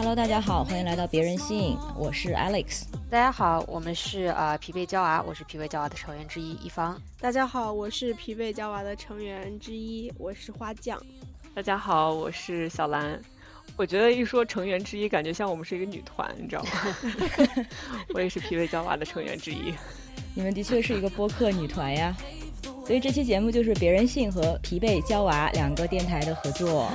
[0.00, 2.84] Hello，大家好，欢迎来到别人信，我是 Alex。
[3.10, 6.98] 大家好，我们是啊疲惫娇娃，我是疲惫娇娃的成员之一一方。
[7.20, 10.98] 大家好，我是疲惫娇娃的成员之一，我是花匠。
[11.54, 13.20] 大家好，我是小兰。
[13.76, 16.70] 我觉得一说成员之一，感觉像我们是一个女团，你知道吗？
[18.14, 19.74] 我也是疲惫娇娃的成员之一。
[20.34, 22.16] 你们的确是一个播客女团呀。
[22.86, 26.90] 所以这期节目就是别人信和疲惫娇娃两个电台的合作。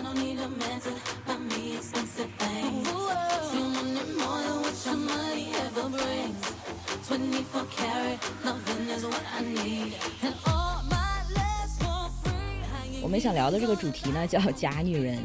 [13.02, 15.20] 我们想聊的这个主题呢，叫假女人。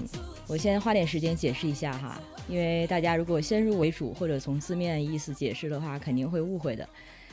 [0.46, 6.86] 我先花点时间解释一下哈，因为大家如果先入为主或者从字面意思解释的话，肯定会误会的。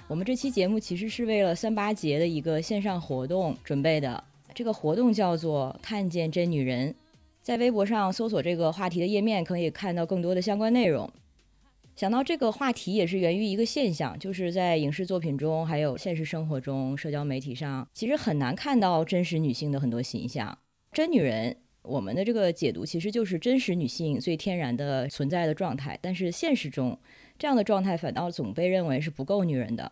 [0.08, 4.24] 我们这期节目其实是为了三八节的一个线上活动准备的。
[4.54, 6.96] 这个活动叫做“看见真女人”。
[7.44, 11.12] 在微博上搜索这个话题的页面，可以看到更多的相关内容。
[11.98, 20.56] 想到这个话题，也是源于一个现象，就是在影视作品中，还有现实生活中、社交媒体上，其实很难看到真实女性的很多形象。
[20.92, 26.96] 真女人，我们的这个解读其实就是真实女性最天然的存在的状态，但是现实中，
[27.40, 29.92] 这样的状态反倒总被认为是不够女人的。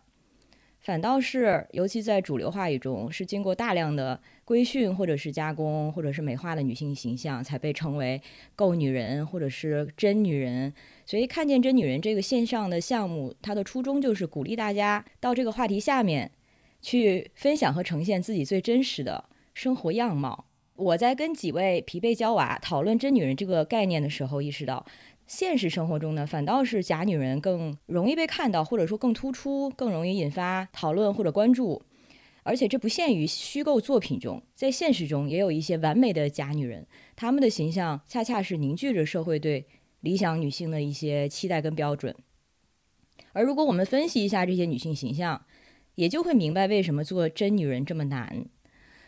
[0.78, 8.22] 反倒是，尤其在主流话语中，是经过大量的规训，或者是加工，或者是美化的女性形象，才被称为
[8.54, 10.72] 够女人，或者是真女人。
[11.06, 16.32] 所以，看见真女人这个线上的项目，它的初衷就是鼓励大家到这个话题下面
[16.82, 20.46] 去分享和呈现自己最真实的生活样貌。
[20.74, 24.84] 我在跟几位疲惫娇娃讨论真女人这个概念的时候，意识到。
[25.28, 31.82] 现实生活中呢，反倒是假女人更容易被看到，或者说更突出，更容易引发讨论或者关注。
[32.44, 39.66] 而且这不限于虚构作品中，在现实中也有一些完美的假女人，她们的形象恰恰是凝聚着社会对
[40.06, 42.14] 理想女性的一些期待跟标准。
[43.32, 45.44] 而如果我们分析一下这些女性形象，
[45.96, 48.46] 也就会明白为什么做真女人这么难。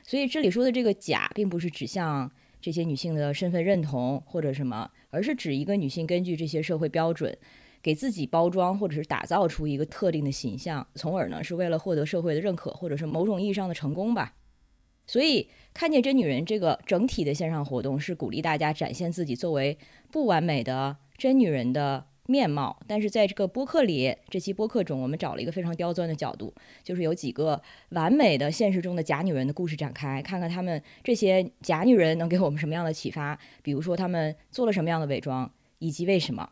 [0.02, 2.28] 所以这里说的这个假，并不是指向
[2.60, 4.90] 这些女性的身份认同或者什么。
[5.10, 7.34] 而是指一个女性根据这些社会标准，
[7.80, 14.34] 给自己包装或者是打造出一个特定的形象，从而呢是为了获得社会的认可，或者是某种意义上的成功吧。
[15.06, 19.78] 所以，看见真女人这个整体的线上活动，是鼓励大家展现自己作为
[20.10, 22.06] 不完美的真女人的。
[22.30, 26.52] 面貌，但是在这个播客里，这期播客中，我们找了一个非常刁钻的角度，
[26.84, 27.58] 就是有几个
[27.92, 36.50] 完美的现实中的假女人的故事展开，看看他们这些假女人能给我们什么样的启发，比如说他们做了什么样的伪装，以及为什么。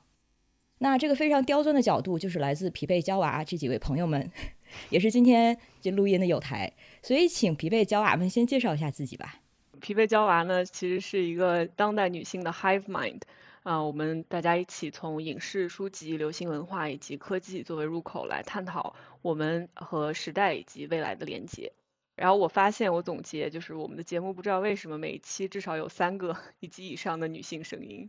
[0.78, 4.30] 那这个非常刁钻的角度，就是来自疲惫娇娃这几位朋友们，
[4.88, 6.72] 也是今天这录音的有台，
[7.02, 9.42] 所以请疲惫娇娃们先介绍一下自己吧。
[9.82, 13.20] 疲惫娇娃呢，其实是一个当代女性的 hive mind。
[13.66, 21.72] 啊，我们大家一起从影视、书籍、流行文化以及科技作为入口来探讨我们和时代以及未来的连接。
[22.14, 28.08] 然后我发现，我总结就是我们的节目不知道为什么每一期至少有三个 以及以上的女性声音，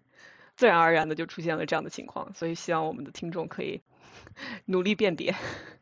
[0.56, 2.31] 自然而然的就出现了这样的情况。
[2.35, 3.81] 所以希望我们的听众可以
[4.66, 5.34] 努力辨别。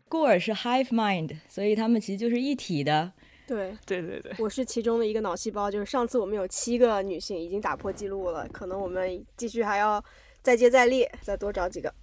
[0.08, 3.12] 顾尔是 hive mind，所以他们其实就是一体的。
[3.48, 5.70] 对对对对，我是其中的一个脑细胞。
[5.70, 10.04] 就是上次我们有七个女性已经打破记录了，可能我们继续还要
[10.42, 11.94] 再接再厉，再多找几个。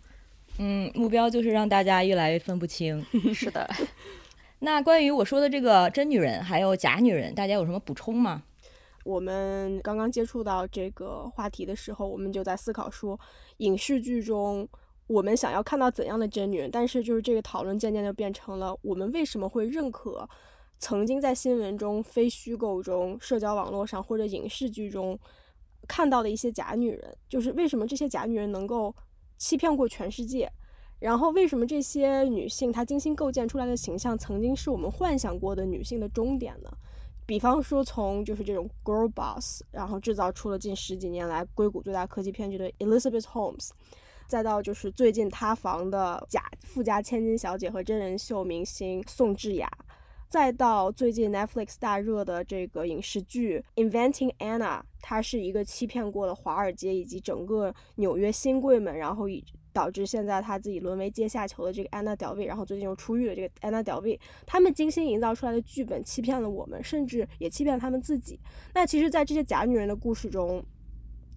[0.58, 3.04] 嗯，目标就是让大家越来越分不清。
[3.34, 3.68] 是的。
[4.60, 8.44] 那关于我说的这个真女人还有假女人，大家有什么补充吗？
[9.04, 13.18] 我们刚刚接触到这个话题的时候，我们就在思考说，
[13.56, 14.68] 影视剧中
[15.08, 16.70] 我们想要看到怎样的真女人？
[16.70, 20.28] 但是就是这个讨论渐渐就变成了，我们为什么会认可？
[20.82, 25.16] 曾经在新闻中、非虚构中、社交网络上或者影视剧中
[25.86, 28.92] 看到的一些假女人，就是为什么这些假女人能够
[29.38, 30.50] 欺骗过全世界？
[30.98, 36.68] 然后为什么这些女性她精心构建出来的形象，曾经是我们幻想过的女性的终点呢？
[37.26, 43.70] 比方说，从就是这种 girl boss，然后制造出了近十几年来硅谷最大科技骗局的 Elizabeth Holmes，
[44.26, 49.70] 再到就是最近塌房的假富家千金小姐和真人秀明星宋智雅。
[50.32, 59.44] 再到最近 Netflix 大热的这个影视剧《Inventing Anna》，它是一个欺骗过了华尔街以及整个纽约新贵们，然后以
[59.74, 68.40] 导致现在他自己沦为阶下囚的这个安娜·屌 y 然后最近又出狱的这个安娜·屌 y 他们精心营造出来的剧本欺骗了我们，甚至也欺骗了他们自己。
[68.72, 70.64] 那其实，在这些假女人的故事中，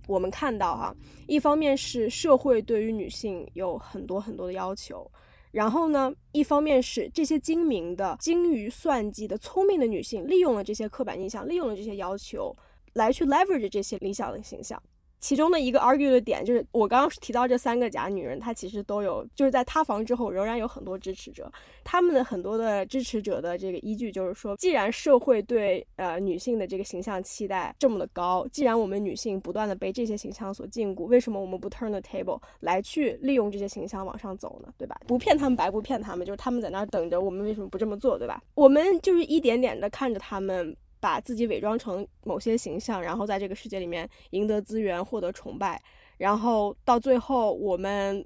[0.08, 0.96] 我们看到哈，
[1.28, 5.06] 一方面是社会对于女性有很多很多的要求。
[5.56, 12.54] 然后呢，一方面是这些精明的、精于算计的、聪明的女性，利用了这些刻板印象，利用了这些要求，
[12.96, 14.82] 来去 leverage 这些理想的形象。
[15.26, 21.52] 其中的一个 argue 的点就是，我刚刚提到这三个假女人，她其实都有，就是在塌房之后仍然有很多支持者。
[21.84, 34.72] 他们的很多的支持者的这个依据就是说，既然社会对呃女性的这个形象期待这么的高，既然我们女性不断的被这些形象所禁锢，为什么我们不 turn the table 来去利用这些形象往上走呢？
[34.78, 34.96] 对吧？
[35.08, 38.16] 不骗他们白不骗他们，就是他们在那儿等着，我们为什么不这么做？
[38.16, 38.44] 对吧？
[38.54, 40.78] 我们就是一点点的看着他们。
[41.06, 45.80] 把自己伪装成某些形象，然后在这个世界里面赢得资源、获得崇拜，
[46.18, 48.26] 然后到最后，我们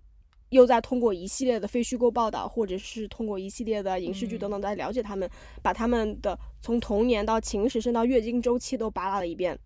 [0.52, 5.30] 又在通过一系列的非虚构报道，或者是通过一系列的影视剧等等，在了解他们，
[5.62, 9.60] 把他们的从童年到情史，甚至到月经周期都扒拉了一遍。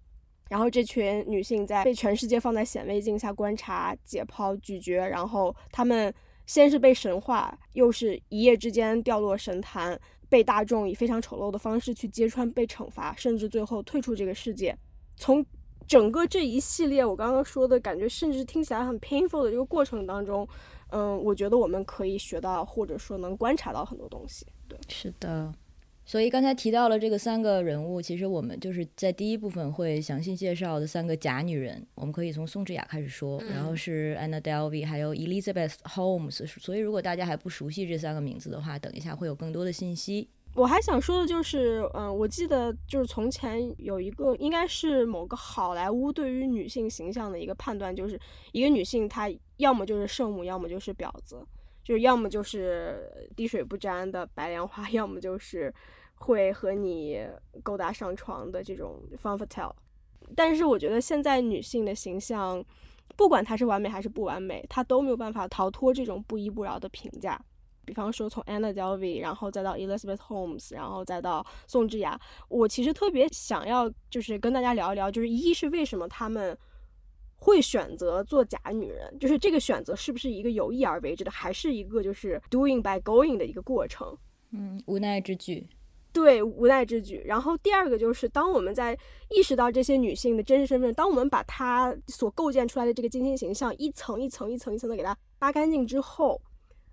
[0.49, 6.11] 然后这群女性在被全世界放在显微镜下观察、解剖、咀嚼，然后她们
[6.47, 9.99] 先是被神化，又是一夜之间掉落神坛。
[10.33, 14.75] 被大众以非常丑陋的方式去揭穿、被惩罚，甚至最后退出这个世界。
[15.15, 15.45] 从
[15.87, 20.47] 整个这一系列我刚刚说的感觉，甚至听起来很 painful 的这个过程当中，
[20.89, 24.43] 嗯，我觉得我们可以学到，或者说能观察到很多东西。
[24.67, 25.53] 对，是的。
[26.05, 31.85] 所以刚才提到了这个三个人物，其实我们就是在第一部分会详细介绍的三个假女人。
[31.95, 36.45] 我们可以从宋智雅开始说，然后是 Anna Delvey，还有 Elizabeth Holmes。
[36.59, 40.27] 所以如果大家还不熟悉这三个名字的话，等一下会有更多的信息。
[40.55, 48.19] 我还想说的就是，嗯，我记得就是从前有一个，应该是某个好莱坞对于女性形象的一个判断，就是
[48.51, 49.27] 一个女性她
[49.57, 51.43] 要么就是圣母，要么就是婊子。
[51.83, 55.73] 就要么就是滴水不沾的白莲花， 要么就是
[56.15, 57.27] 会和你
[57.61, 59.71] 勾搭上床的这种 fun fatal。
[60.35, 62.63] 但是我觉得现在女性的形象，
[63.17, 67.39] 不管她是完美还是不完美，她都没有办法逃脱这种不依不饶的评价。
[67.85, 76.57] 比方说从 Anna Delvey，然后再到 Elizabeth Holmes，然后再到宋智雅，我其实特别想要就是跟大家聊一聊，就是一是为什么他们。
[77.43, 84.17] 会选择做假女人，就是这个选择是不是一个有意而为之的，还是一个就是 doing by going 的一个过程？
[84.51, 85.67] 嗯，无奈之举。
[86.13, 87.21] 对，无奈之举。
[87.25, 88.97] 然后第二个就是，当我们在
[89.29, 96.41] 意识到这些女性的真实身份，当我们把她所构建出来的这个精心形象一层一层、一层一层的给它扒干净之后，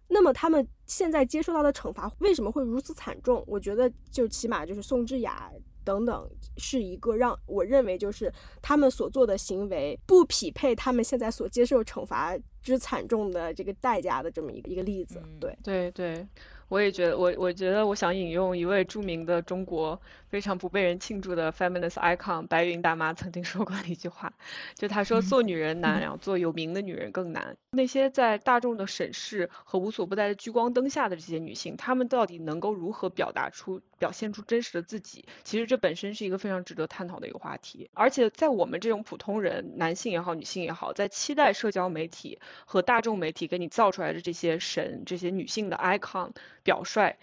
[0.08, 3.44] 那么她们现在接受到的惩罚为什么会如此惨重？
[3.46, 5.52] 我觉得就起码就是宋智雅。
[5.90, 8.32] 等等，是一个让我认为就是
[8.62, 15.20] 他们所做的行为不匹配他们现在所接受惩罚之惨重的这个代价的这么一个一个例子。
[15.40, 16.24] 对对对，
[16.68, 20.00] 我也觉得，我我觉得我想引用一位著名的中国。
[20.30, 24.32] 非常不被人庆祝的 feminist icon 白云大妈曾经说过的一句话，
[24.76, 27.56] 就她说做女人难，然后做有名的女人更难。
[27.72, 35.26] 那些在大众的审视和无所不在的聚光灯下的这些女性，她们到底能够如何表达出、表现出真实的自己？
[35.42, 37.90] 其实这本身是一个非常值得探讨的一个话题。
[37.92, 46.30] 而且在我们这种普通人，男性也好，女性也好，在期待社交媒体和大众媒体给你造出来的这些神、这些女性的 icon
[46.62, 47.16] 表率。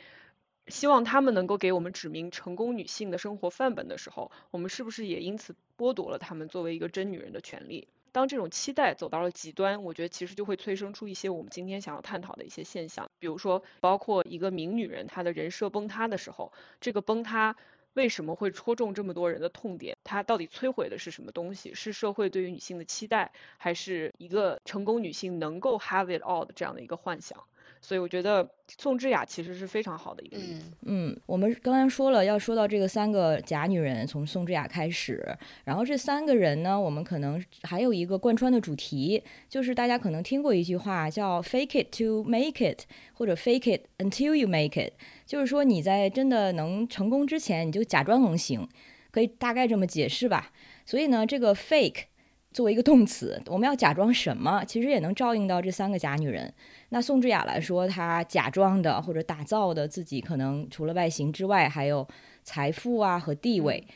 [0.67, 7.87] 希望他们能够给我们指明成功女性的生活范本的时候，我们是不是也因此剥夺了她们作为一个真女人的权利？
[8.11, 17.55] 当这种期待走到了极端，我觉得其实就会催生出一些我们今天想要探讨的一些现象，比如说，包括一个名女人她的人设崩塌的时候，这个崩塌
[17.93, 19.97] 为什么会戳中这么多人的痛点？
[20.03, 21.75] 它到底摧毁的是什么东西？
[21.75, 27.43] 是社会对于女性的期待，还是一个成功女性能够 have it all 的这样的一个幻想？
[27.81, 30.71] 所以我觉得宋智雅其实是非常好的一个例子。
[30.83, 35.23] 嗯，我们刚才说了要说到这个三个假女人，从宋智雅开始，
[35.63, 44.93] 然后这三个人呢，我们可能还有一个贯穿的主题，就是大家可能听过一句话叫 “fake it to make it”，或者 “fake it until you make it”，
[45.25, 48.67] 就是说你在真的能成功之前，你就假装能行，
[49.11, 50.51] 可以大概这么解释吧。
[50.85, 52.03] 所以呢，这个 “fake”
[52.51, 56.51] 作为一个动词，我们要假装什么，其实也能照应到这三个假女人。
[56.89, 62.07] 那宋智雅来说，她假装的或者打造的自己，可能除了外形之外，还有
[62.43, 63.87] 财富啊和地位。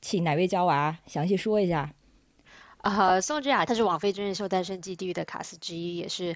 [0.00, 1.92] 请哪位娇娃详细说一下？
[2.78, 6.34] 啊，宋智雅她是《王菲真人秀诞生季》地狱的卡司之一，也是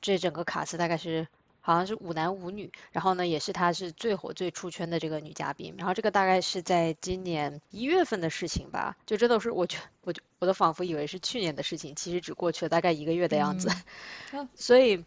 [0.00, 1.26] 这整个卡司大概是
[1.64, 2.70] 好像是五男五女。
[2.92, 5.74] 然后呢，也是她是最火最出圈的这个女嘉宾。
[5.78, 13.70] 然后这个大概是在今年一月份的事情吧，就这都是我觉我就我都仿佛以为是去年的事情，其实只过去了大概一个月的样子。
[14.54, 15.04] 所以。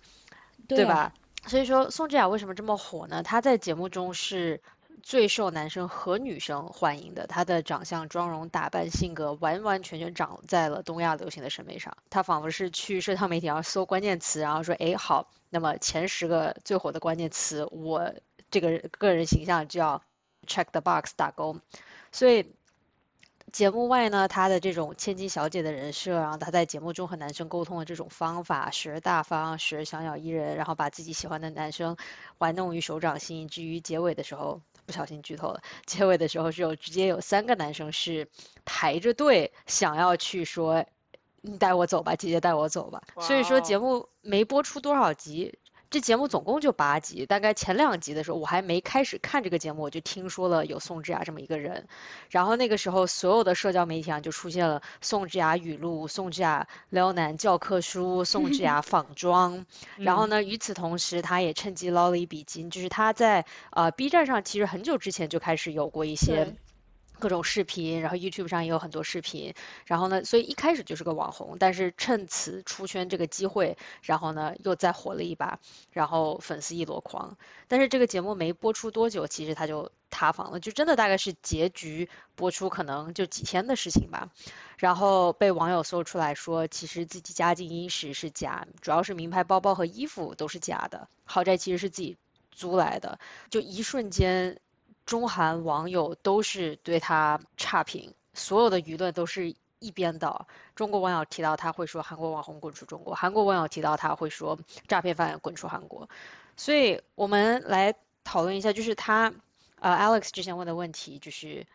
[0.68, 1.14] 对吧？
[1.46, 3.24] 所以说宋智雅为什么这么火呢？
[3.24, 4.60] 她在节目中是
[5.08, 7.28] 最受男生和女生欢迎的。
[7.28, 11.96] 她的长相、妆容、打扮、性格，完完全全长在了东亚流行的审美上。
[12.10, 18.14] 她仿佛是去社交媒体上搜关键词，然后说：“哎，好，那么前十个最火的关键词，我
[18.52, 20.04] 这个个人形象就要
[20.46, 21.56] check the box 打勾。”
[22.12, 22.54] 所以。
[23.54, 31.96] 节目外呢，她的这种千金小姐的人设，然后她在节目中和男生沟通的这种方法，时而大方，时而小鸟依人，然后把自己喜欢的男生
[32.40, 33.48] 玩弄于手掌心。
[33.48, 38.28] 至于结尾的时候，不小心剧透了，结尾的时候是有直接有三个男生是
[38.64, 40.86] 排着队想要去说，
[41.42, 43.04] 你带我走吧，姐姐带我走吧。
[43.20, 45.60] 所以说节目没播出多少集。
[45.90, 51.88] 这节目总共就八集，大概前两集的时候，我还没开始看这个节目，我就听说了有宋智雅这么一个人，
[52.30, 59.66] 然后那个时候所有的社交媒体上就出现了宋智雅语录、宋智雅撩男教科书、宋智雅仿妆，
[59.96, 66.54] 然后呢，与此同时，他也趁机捞了一笔金，就是他在呃 B 站上其实很久之前就开始有过一些。
[67.20, 69.54] 各种视频，然后 YouTube 上也有很多视频，
[69.86, 75.60] 然后呢，所以一开始就是个网红，但是趁此出圈这个机会，然后呢又再火了一把，
[75.92, 77.38] 然后粉丝一箩筐。
[77.68, 84.30] 但是这个节目没播出多久，其实他就塌房了，就真的大概是结局播出可能就几天的事情吧。
[84.78, 92.16] 然后被网友搜出来说，其实自己家境殷实是假，主要是名牌包包和衣服都是假的，豪宅其实是自己
[92.52, 93.20] 租来的，
[93.50, 94.60] 就一瞬间。
[95.08, 100.48] 中韩网友都是对他差评，所有的舆论都是一边倒。
[100.76, 106.10] 中国网友提到他会说韩国网红滚出中国，韩国网友提到他会说诈骗犯滚出韩国。
[106.58, 109.34] 所以我们来讨论一下，就是他，
[109.80, 111.66] 呃，Alex 之前问的问题，就是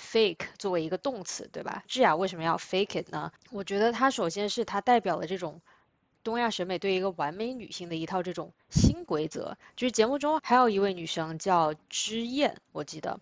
[0.00, 1.84] fake 作为一个动词，对吧？
[1.86, 3.30] 智雅为什么要 fake it 呢？
[3.50, 5.60] 我觉得它首先是它代表了这种。
[6.26, 13.20] 东亚审美对一个完美女性的一套这种新规则，就是节目中还有一位女生叫知燕，我记得，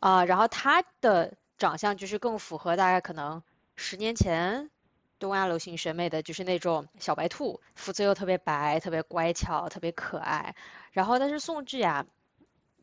[0.00, 3.42] 啊，然后她的长相就是更符合大概可能
[3.76, 4.70] 十年前
[5.18, 10.56] 东亚流行审美的，就是那种小白兔，肤色又特别白，特别乖巧，特别可爱。
[10.92, 12.06] 然后但是宋智雅，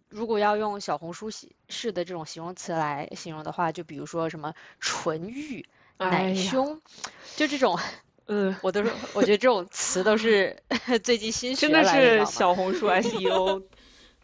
[0.10, 1.32] 如果要用小红书
[1.70, 5.66] 式的这种形容词来形容的话，就比如说什么纯欲、
[5.98, 6.80] 奶胸，
[7.36, 7.80] 就这种。
[8.28, 10.62] 嗯，我都是，我觉得这种词都是
[11.04, 11.92] 最近新学来的。
[11.92, 13.64] 真的是小红书 SEO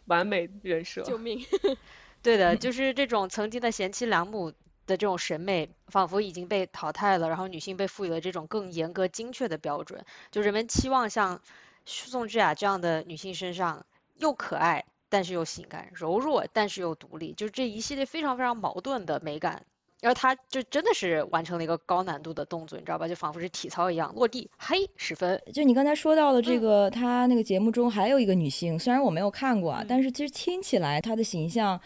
[0.06, 1.02] 完美人设。
[1.02, 1.44] 救命！
[2.22, 4.50] 对的，就是这种曾经的贤妻良母
[4.86, 7.28] 的这种审美，仿佛已经被淘汰了。
[7.28, 11.40] 然后女性被赋予了这种更严格、精确的标准，就人们期望像
[11.84, 19.64] 宋智雅这样的女性身上又可爱，但是又性感；柔弱，但是又独立，就是这一系列非常非常矛盾的美感。
[20.02, 23.08] 然后他就真的是完成了一个高难度的动作，你知道吧？
[23.08, 25.40] 就仿佛是体操一样，落地，嘿，十分。
[25.54, 31.80] 就你刚才说到的这个，他那个节目中还有一个女性，虽然我没有看过啊，但是其实听起来她的形象。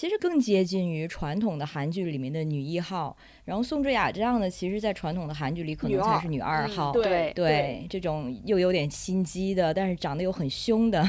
[0.00, 3.14] 其实更接近于传统的韩剧里面的女一号，
[3.44, 6.90] 然后宋智雅这样的，其实，在传统的韩剧里可能才是女二号。
[6.90, 11.06] 对对，这种又有点心机的，但是长得又很凶的，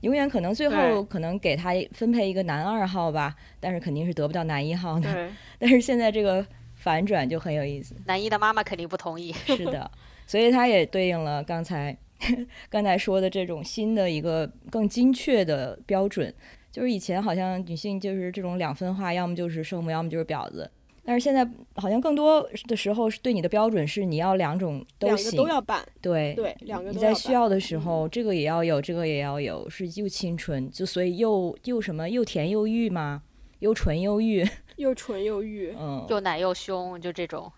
[0.00, 5.28] 永远可能最后可能给她分配一个男二号吧，但是肯定是得不到男一号的。
[5.58, 6.42] 但是现在这个
[6.76, 9.30] 反转就很有意思，男一的妈妈肯定不同意。
[9.34, 9.90] 是的，
[10.26, 11.94] 所以他也对应了刚才
[12.70, 16.34] 刚才说的这种新的一个更精确的标准。
[16.70, 20.70] 就是以前好像女性就是这种两分化，要么就是圣母，要么就是婊子。
[21.02, 25.84] 但是现在好像更多的时候是对你的标准是你要两种都行，都要办。
[26.00, 33.22] 对对，两个你在需要的时候，这个也要有，这个也要有，是又清纯，就所以又又什么又甜又欲吗？
[33.60, 34.46] 又纯又欲，
[34.76, 37.50] 又纯又欲，嗯，又奶又凶，就这种。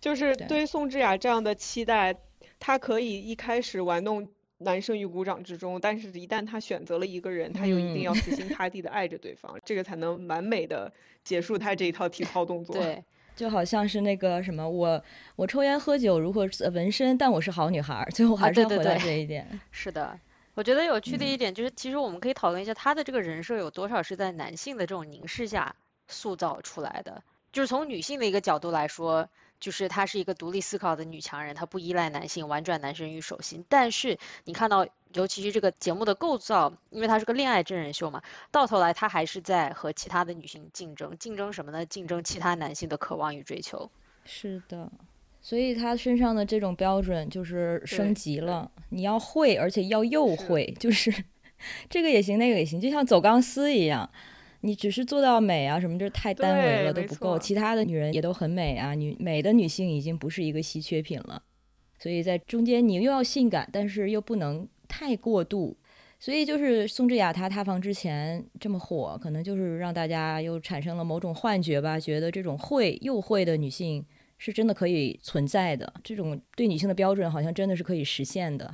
[0.00, 2.14] 就是对宋智雅这样的期待，
[2.60, 4.28] 她可以一开始玩弄。
[4.64, 10.92] 男生于鼓掌之中，但是一旦他选择了一个人，他又一定要死心塌地的 爱着对方，这个才能完美的
[11.22, 12.76] 结束他这一套体操动作。
[12.76, 13.02] 对，
[13.36, 15.02] 就好像是那个什么，我
[15.36, 19.46] 我抽烟喝酒，如何纹身，但我是好女孩，最后还是要回到这一点。
[19.70, 20.18] 是的，
[20.54, 25.74] 我觉得有趣的一点就是，其实我们可以讨论一下他的这个人设有多少是在男性的这种凝视下
[26.08, 29.28] 塑造出来的，就是从女性的一个角度来说。
[29.62, 33.64] 就是她是一个独立思考的女强人，她不依赖男性，婉转男生于手心。
[33.68, 41.86] 但是你看到，尤其是这个节目的构造，因为它是个恋爱真人秀嘛，到头来她还是在和其他的女性竞争，竞争什么呢？
[41.86, 43.88] 竞争其他男性的渴望与追求。
[44.24, 44.90] 是的，
[45.40, 51.24] 所以她身上的这种标准就是升级了，你要会，而且要又会，就是
[51.88, 54.10] 这个也行，那个也行，就像走钢丝一样。
[54.62, 57.38] 你只是做到美啊什么，就是太单维了都不够。
[57.38, 61.42] 其他的女人也都很美啊，女美的女性已经不是一个稀缺品了。
[61.98, 65.76] 所以在中间你又要性感，但是又不能太过度。
[66.18, 74.04] 所以就是宋智雅她塌房之前这么火，可能就是让大家又产生了某种幻觉吧，觉得这种会又会的女性
[74.38, 78.72] 是真的可以存在的，这种对女性的标准好像真的是可以实现的。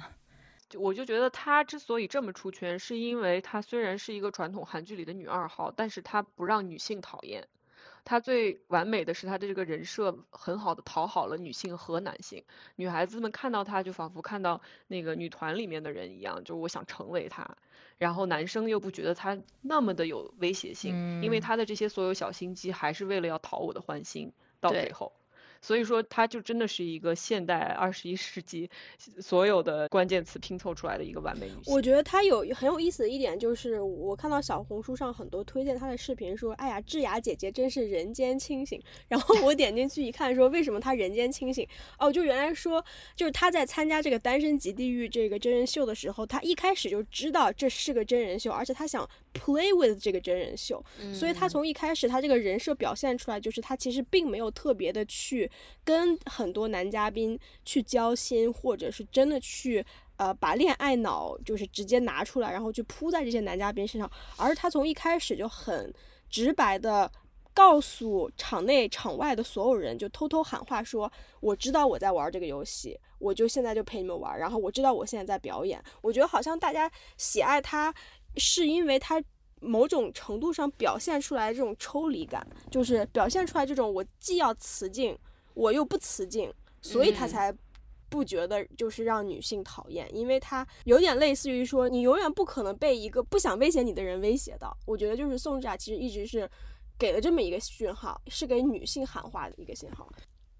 [0.68, 7.48] 就我就觉得她之所以这么出圈，是因为她虽然是一个传统韩剧里的女二号，但是她不让女性讨厌，
[8.04, 12.44] 她最完美的是她的这个人设很好的讨好了女性和男性，
[12.76, 17.56] 女孩子们看到她就仿佛看到那个女团里面的人一样，就是我想成为她。
[17.96, 25.12] 然后男生又不觉得她那么的有威胁性，因为她的这些所有小心机还是为了要讨我的欢心，到最后。
[25.60, 28.70] 所以说，它就真的是一个现代二十一世纪
[29.20, 31.74] 所有的关键词拼凑出来的一个完美女性。
[31.74, 41.66] 我觉得它有很有意思的一点，就是我看到小红书上很多推荐她的视频，说：“哎呀，智雅姐姐真是人间清醒。”然后我点进去一看，说为什么她人间清醒？
[41.98, 42.84] 哦，就原来说，
[43.16, 55.50] 就是她在参加这个《单身即地狱》这个真人秀的时候，她一开始就知道这是个真人秀，而且她想 play with 这个真人秀，所以他从一开始他这个人设表现出来，就是他其实并没有特别的去。
[55.84, 59.82] 跟很多男嘉宾去交心，或者是真的去
[60.16, 65.92] 呃把恋爱脑就是直接拿出来，然后去扑在这些男嘉宾身上，而是他从一开始就很
[66.28, 67.10] 直白的
[67.54, 74.38] 告诉场内场外的所有人，就偷偷喊话说：“我知道我在玩这个游戏，我就现在就陪你们玩。
[74.38, 75.82] 然后我知道我现在在表演。
[76.02, 77.92] 我觉得好像大家喜爱他，
[78.38, 79.22] 是因为他
[79.60, 85.18] 某种程度上表现出来这种抽离感，就是表现出来这种我既要雌竞。”
[85.58, 87.52] 我又不雌竞，所以他才
[88.08, 94.72] 不觉得就是让女性讨厌，因为他有点类似于说，你永远不可能被一个不想威胁你的人威胁到。
[94.86, 96.48] 我觉得就是宋智雅其实一直是
[96.96, 100.08] 给了这么一个讯号，是给女性喊话的一个信号。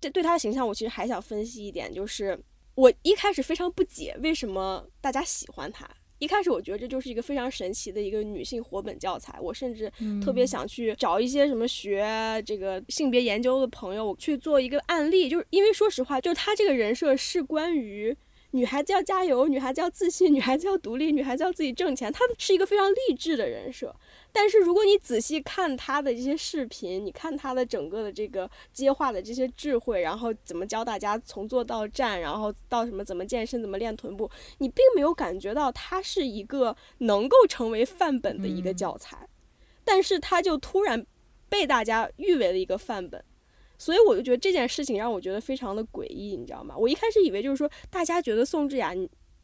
[0.00, 2.36] 这对他的形象，我其实还想分析一点，就是
[2.74, 5.88] 我一开始非常不解为什么大家喜欢他。
[6.18, 9.90] 一开始我觉得这就是一个非常神奇的一个女性活本教材，我甚至
[10.22, 18.16] 特别想去找一些什么学这个性别研究的朋友，我去做一个案例，就是因为说实话，就是她这个人设是关于。
[18.52, 22.10] 女孩子要加油，女孩子要自信，女孩子要独立，女孩子要自己挣钱。
[22.10, 23.94] 她是一个非常励志的人设，
[24.32, 39.28] 但是如果你仔细看他的这些视频，你看他的整个的这个接话的这些智慧，然后怎么教大家从坐到站，然后到什么怎么健身，怎么练臀部，你并没有感觉到他是一个能够成为范本的一个教材，
[39.84, 41.04] 但是他就突然
[41.48, 43.24] 被大家誉为了一个范本。
[43.80, 46.76] 所以我就觉得这件事情让我觉得非常的诡异，你知道吗？
[46.76, 48.92] 我一开始以为就是说大家觉得宋智雅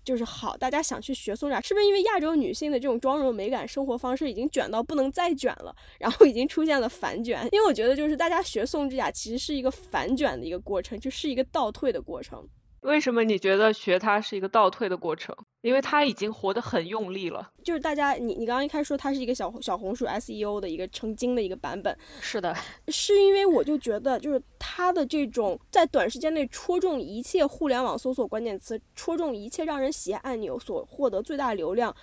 [0.05, 7.49] 就是好，大家想去学宋智雅，是不是因为亚洲女性的这种妆容美感、生活方式已经卷到不能再卷了，然后已经出现了反卷？
[7.51, 12.47] 因为我觉得就是大家学宋智雅其实是一个反卷的一个过程，就是一个倒退的过程。
[12.85, 15.35] 为什么你觉得学它是一个倒退的过程？
[15.63, 17.51] 因为它已经活得很用力了。
[17.63, 22.55] 就是大家，你你刚刚一开始说它是一个小小红书 SEO 的一个成精的一个版本，是的，
[22.89, 31.97] 是因为我就觉得，就是它的这种在短时间内戳中一切互联网搜索关键词，戳中一切让人喜爱按钮，所获得最大流量，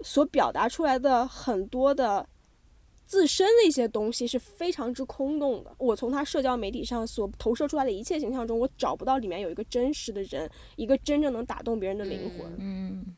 [0.00, 2.28] 所表达出来的很多的。
[3.08, 5.74] 自身的一些东西是非常之空洞的。
[5.78, 12.54] 我从他社交媒体上所投射出来的一切形象中，我找不到里面有一个真实的人，一个真正能打动别人的灵魂。
[12.58, 13.16] 嗯，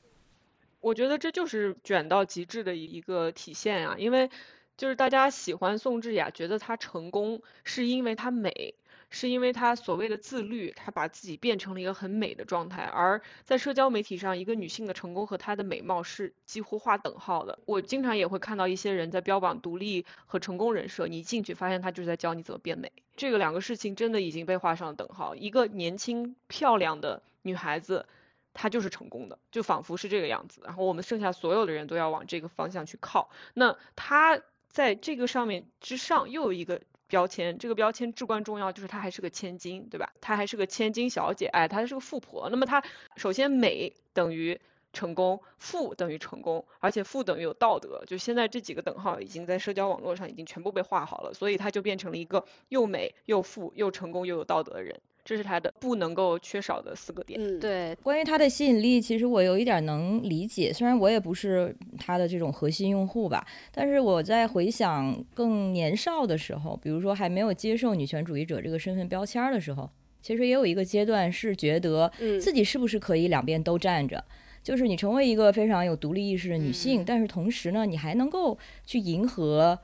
[0.81, 3.97] 我觉得这就是卷到极致的一个体现啊！
[3.99, 4.31] 因为
[4.77, 8.77] 就是大家喜欢宋智雅，觉得她成功是因为她美。
[9.11, 17.59] 是因为她所谓的自律，她把自己变成了一个很美的状态，而在社交媒体上，一个女性的成功和她的美貌是几乎划等号的。
[17.67, 25.35] 我经常也会看到一些人在标榜独立和成功人设，你一进去发现她就是在教你怎么变美，这个两个事情真的已经被画上了等号。
[25.35, 28.07] 一个年轻漂亮的女孩子，
[28.55, 30.61] 她就是成功的，就仿佛是这个样子。
[30.65, 33.31] 然后我们剩下所有的人都要往这个方向去靠。
[33.55, 36.81] 那她在这个上面之上又有一个。
[37.11, 40.11] 标签这个标签至关重要，就是她还是个千金，对吧？
[40.23, 42.49] 她还是个千金小姐，哎，她是个富婆。
[42.49, 42.83] 那么她
[43.17, 44.59] 首先美等于
[44.93, 48.05] 成功，富等于成功，而且富等于有道德。
[48.07, 55.01] 就现在这几个等号已经在社交网络上已经全部被画好了，所以她就变成了一个又美又富又成功又有道德的人。
[55.31, 57.39] 这是他的不能够缺少的四个点。
[57.41, 57.97] 嗯，对。
[58.03, 69.89] 关于他的吸引力，其实我有一点能理解，虽然我也不是他的这种核心用户吧，但是我在回想更年少的时候，比如说还没有接受女权主义者这个身份标签的时候，
[70.21, 74.25] 其实也有一个阶段是觉得自己是不是可以两边都站着，
[74.65, 79.79] 就是你成为一个非常有独立意识的女性，但是同时呢，你还能够去迎合。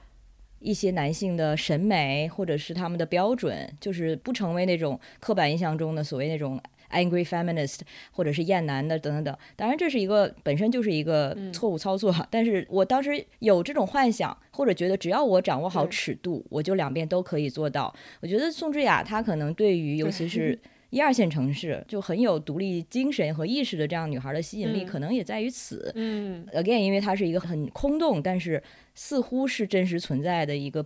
[0.59, 9.39] 一些男性的审美或者是他们的标准，就是不成为那种刻板印象中的所谓那种 angry feminist 或者是厌男的等等等。
[9.55, 12.15] 当然，这是一个本身就是一个错误操作。
[12.31, 17.95] 但是我当时有这种幻想，或者觉得只要我掌握好尺度，我就两边都可以做到。
[18.21, 20.59] 我觉得宋智雅她可能对于尤其是。
[20.91, 25.91] 一二线城市就很有独立精神和意识的这样女孩的吸引力，可能也在于此。
[25.97, 28.63] 嗯，again，因为她是一个很空洞，但是
[28.97, 30.85] 似乎是真实存在的一个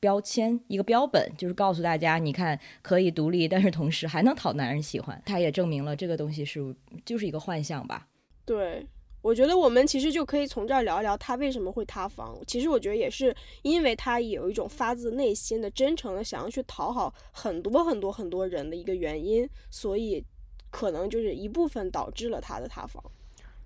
[0.00, 5.20] 标签，一个标本，就是告诉大家，你看可以独立，但是同时还能讨男人喜欢。
[5.26, 8.08] 他也证明了这个东西是就是一个幻象吧。
[8.46, 8.86] 对，
[9.20, 12.36] 我觉得我们其实就可以从这儿聊一聊他为什么会塌房。
[12.46, 20.24] 其实我觉得也是因为他有一种发自内心的、真诚的想要去讨好很多很多很多人的一个原因，所以
[20.70, 23.04] 可能就是一部分导致了他的塌房。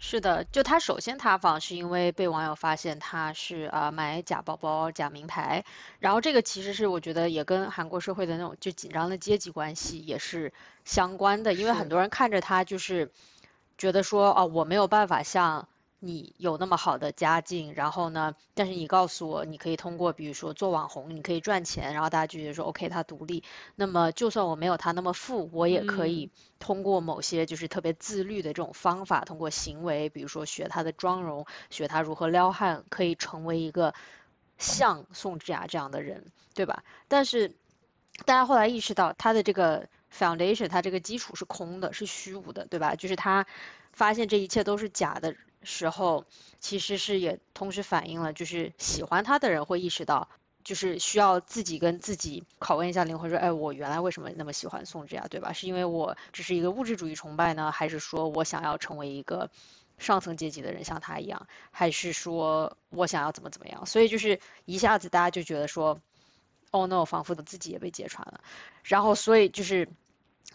[0.07, 5.65] 是的，就他首先塌房是因为被网友发现他是啊买假包包、假名牌，
[5.99, 10.53] 然后这个其实是我觉得也跟韩国社会的那种就紧张的阶级关系也是
[10.85, 13.11] 相关的，因为很多人看着他就是
[13.79, 15.67] 觉得说哦我没有办法像。
[16.07, 18.35] 你有那么好的家境，然后呢？
[18.53, 23.43] 但是你告诉我，你可以通过比如说做网红，你可以赚钱，然后大家就觉得说，OK，他独立。
[23.75, 33.95] 那么就算我没有他那么富，我也可以通过某些就是特别自律的这种方法，通过行为，比如说学他的妆容，学他如何撩汉，可以成为一个
[34.59, 36.85] 像宋智雅这样的人，对吧？
[37.09, 37.49] 但是
[38.27, 42.95] 大家后来意识到，他的这个 foundation，他这个基础是空的，是虚无的，对吧？
[42.95, 43.47] 就是他
[43.93, 45.35] 发现这一切都是假的。
[45.65, 46.25] 时候，
[46.61, 50.29] 其实是也同时反映了，就是喜欢他的人会意识到，
[50.63, 55.53] 就是需要自己跟自己拷问一下灵魂，说，哎，我原来为什么那么喜欢宋智雅，对吧？
[55.53, 59.51] 是因为我只是一个物质主义崇拜呢，还是说我想要成为一个
[59.99, 63.85] 上层阶级的人，像他一样，还是说我想要怎么怎么样？
[63.87, 66.01] 所以就是一下子大家就觉得说
[66.71, 68.41] ，Oh no，仿佛的自己也被揭穿了，
[68.83, 69.89] 然后所以就是。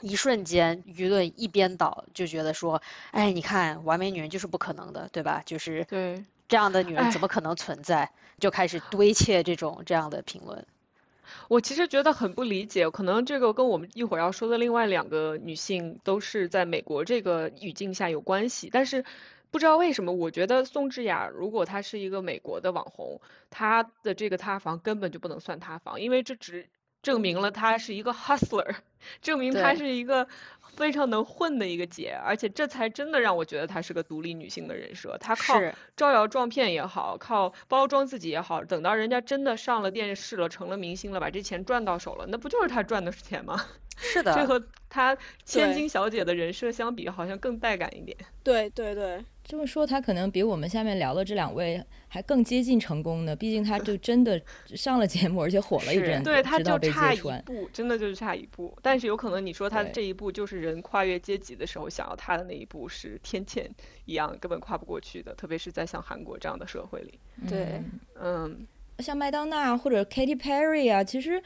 [0.01, 5.43] 一瞬间，舆论一边倒，就觉得说，哎，你看，完美女人就是不可能的，对吧？
[5.45, 8.09] 就是对这样的女人怎么可能存在？
[8.39, 10.65] 就开始堆砌这种这样的评论。
[11.49, 19.03] 我其实觉得很不理解，可能这个跟我们一会儿要说的另外两个女性都是在美国这个语境下有关系，但是
[19.51, 26.69] 不知道为什么，我觉得宋智雅如果她是一个美国的网红，她的这个塌房根本就不能算塌房，因为这只。
[27.01, 28.75] 证明了她是一个 hustler，
[29.21, 30.27] 证明她是一个
[30.75, 35.17] 非常能混的一个姐，而且这才真的让我觉得她是个独立女性的人设。
[35.19, 35.59] 她靠
[35.95, 43.65] 招摇撞骗也好，靠包装自己也好，等到人家真的上了电视了，成了明星了，把这钱赚到手了，那不就是她赚的钱吗？
[44.01, 48.17] 是的，这和她千金小姐的人设相比，好像更带感一点。
[48.43, 49.23] 对对对。
[49.43, 53.33] 这么说，她可能比我们下面聊的这两位还更接近成功呢。
[53.33, 54.41] 毕竟他就真的
[54.75, 58.77] 上了节目，而且火了一阵，对，他就差一步，真的就是差一步。
[58.81, 63.63] 但是有可能你说他这一步就是人跨越阶级的时候想要踏的那一步是天堑
[64.03, 65.33] 一样，根本跨不过去的。
[65.35, 67.19] 特别是在像韩国这样的社会里。
[67.47, 67.81] 对，
[68.19, 68.67] 嗯，
[68.97, 71.41] 像麦当娜或者 Katy Perry 啊，其实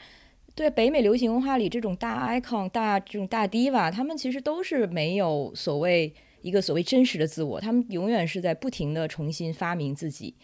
[0.54, 6.12] 对北美流行文化里这种大 icon、大这种大 diva，他们其实都是没有所谓。
[6.44, 10.34] 一个所谓真实的自我，他们永远是在不停的重新发明自己，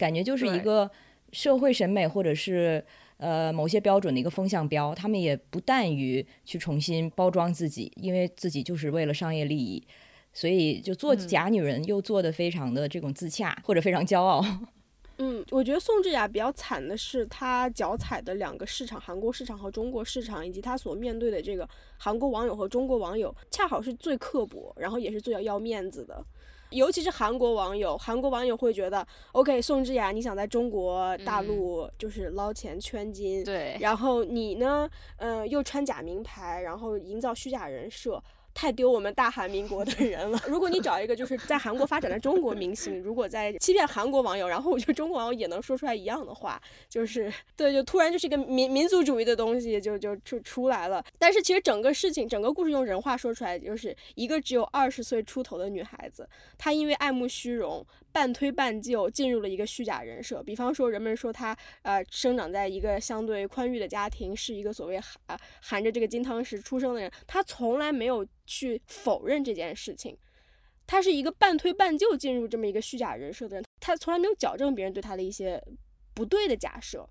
[0.00, 0.90] 感觉就是一个
[1.30, 2.82] 社会审美或者是
[3.18, 4.94] 呃某些标准的一个风向标。
[4.94, 9.86] 他们也不惮于去重新包装自己，因为自己就是为了商业利益，
[10.32, 14.42] 所以就做假女人又做的非常的这种自洽或者非常骄傲。
[15.22, 26.24] 嗯，我觉得宋智雅比较惨的是，她脚踩的两个市场，韩国市场和中国市场，以及她所面对的这个韩国网友和中国网友，恰好是最刻薄，然后也是最要要面子的。
[26.70, 38.22] 尤其是韩国网友，韩国网友会觉得，OK，宋智雅，你想在中国大陆就是捞钱圈金，对，然后你呢，嗯，又穿假名牌，然后营造虚假人设。
[38.60, 40.38] 太丢我们大韩民国的人了。
[40.46, 51.02] 如果你找一个就是在韩国发展的中国明星，如果在欺骗韩国网友，然后我觉得中国网友也能说出来一样的话，就是对，就突然就是一个民民族主义的东西就就就出来了。
[51.18, 57.82] 但是其实整个事情，整个故事用人话说出来，就是一个只有二十岁出头的女孩子，她因为爱慕虚荣。
[58.12, 70.18] 半推半就进入了一个虚假人设，比方说人们说他呃生长在一个相对宽裕的家庭，是一个所谓含含着这个金汤匙出生的人，他从来没有去否认这件事情，
[70.86, 75.62] 他是一个半推半就进入这么一个虚假人设的人，他从来没有矫正别人对他的一些
[76.12, 77.08] 不对的假设，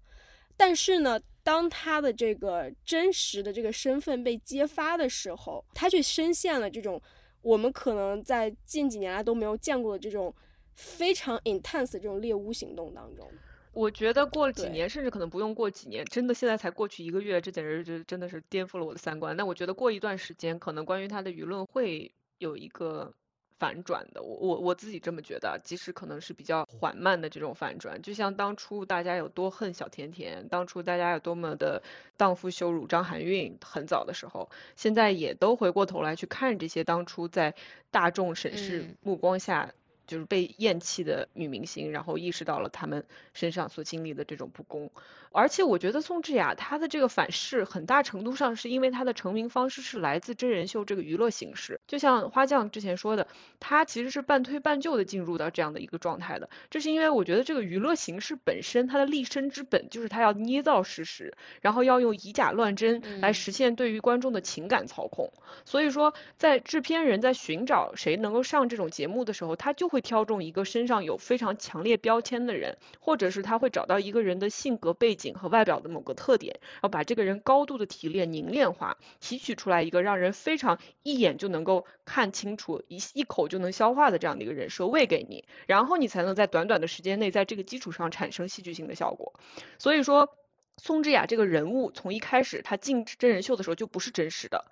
[0.57, 7.01] 但是呢，当他的这个真实的这个身份被揭发的时候，他却深陷了这种
[7.41, 10.35] 我们可能在近几年来都没有见过的这种。
[10.79, 13.29] 非常 intense 这种猎巫行动当中，
[13.73, 19.35] 我觉得过了几年，甚至可能不用过几年，真的现在才过去一个月，这简直就真的是颠覆了我的三观。
[19.35, 23.13] 那我觉得过一段时间，可能关于他的舆论会有一个
[23.57, 24.23] 反转的。
[24.23, 31.83] 我我我自己这么觉得，即使可能是比较缓慢的这种反转，就像当初大家有多恨小甜甜，当初大家有多么的
[32.15, 37.53] 荡妇羞辱张含韵，很早的时候，现在也都回过头来去看这些当初在
[37.91, 39.73] 大众审视目光下。
[40.09, 44.89] 就是被厌弃的女明星，然后意识到了她们身上所经历的这种不公。
[45.31, 51.79] 而且我觉得宋智雅她的这个反噬，很大程度上是因为她的成名方式是来自真人秀这个娱乐形式。
[51.85, 53.27] 就像花匠之前说的，
[53.59, 56.49] 她其实是半推半就的进入到这样的一个状态的。
[56.71, 65.31] 这是因为我觉得这个娱乐形式本身它的立身之本就是它要捏造事实，然后要用以假乱真来实现对于观众的情感操控。
[65.63, 89.33] 所以说，在制片人在寻找谁能够上这种节目的时候，他就会挑中一个身上有非常强烈标签的人，或者是他会找到一个人的性格背景和外表的某个特点，然后把这个人高度的提炼凝练化，提取出来一个让人非常一眼就能够看清楚、一一口就能消化的这样的一个人设喂给你，然后你才能在短短的时间内在这个基础上产生戏剧性的效果。
[89.77, 90.35] 所以说，
[90.77, 94.65] 宋智雅这个人物从一开始他进真人秀的时候就不是真实的。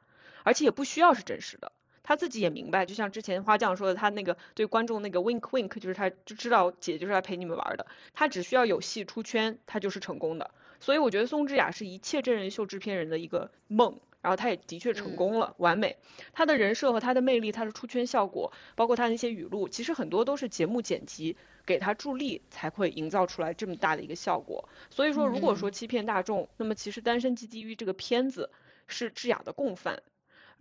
[0.44, 1.74] 而且也不需要是真实的，
[2.08, 10.50] 他自己也明白，就像之前花匠说的，他那个对观众那个 wink wink，就是他就知道姐就是来陪你们玩的，他只需要有戏出圈，他就是成功的。
[10.80, 15.98] 所以我觉得宋智雅是一切真人秀制片人的一个梦，然后他也的确成功了，完美。
[16.32, 24.70] 他的人设和他的魅力，他的出圈效果，包括他那些语录，其实很多都是节目剪辑给他助力，才会营造出来这么大的一个效果。
[24.90, 28.50] 所以说，如果说欺骗大众，那么其实《单身即地狱》这个片子
[28.88, 30.02] 是智雅的共犯。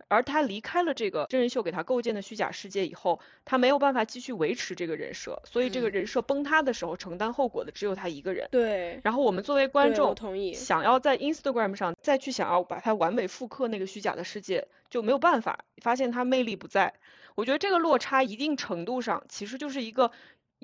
[0.07, 8.47] 而他离开了这个真人秀给他构建的虚假世界以后，他没有办法继续维持这个人设，所以这个人设崩塌的时候，承担后果的只有他一个人。
[8.51, 8.99] 对。
[9.03, 16.93] 然后我们作为观众，同意，想要在 Instagram 上再去想要把它完美复刻那个虚假的世界，就没有办法，发现它魅力不在。
[17.35, 20.11] 我觉得这个落差一定程度上其实就是一个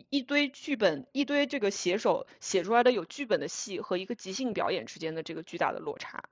[0.10, 6.24] 一堆剧本、一堆这个写手写出来的有剧本的戏和一个即兴表演之间的这个巨大的落差。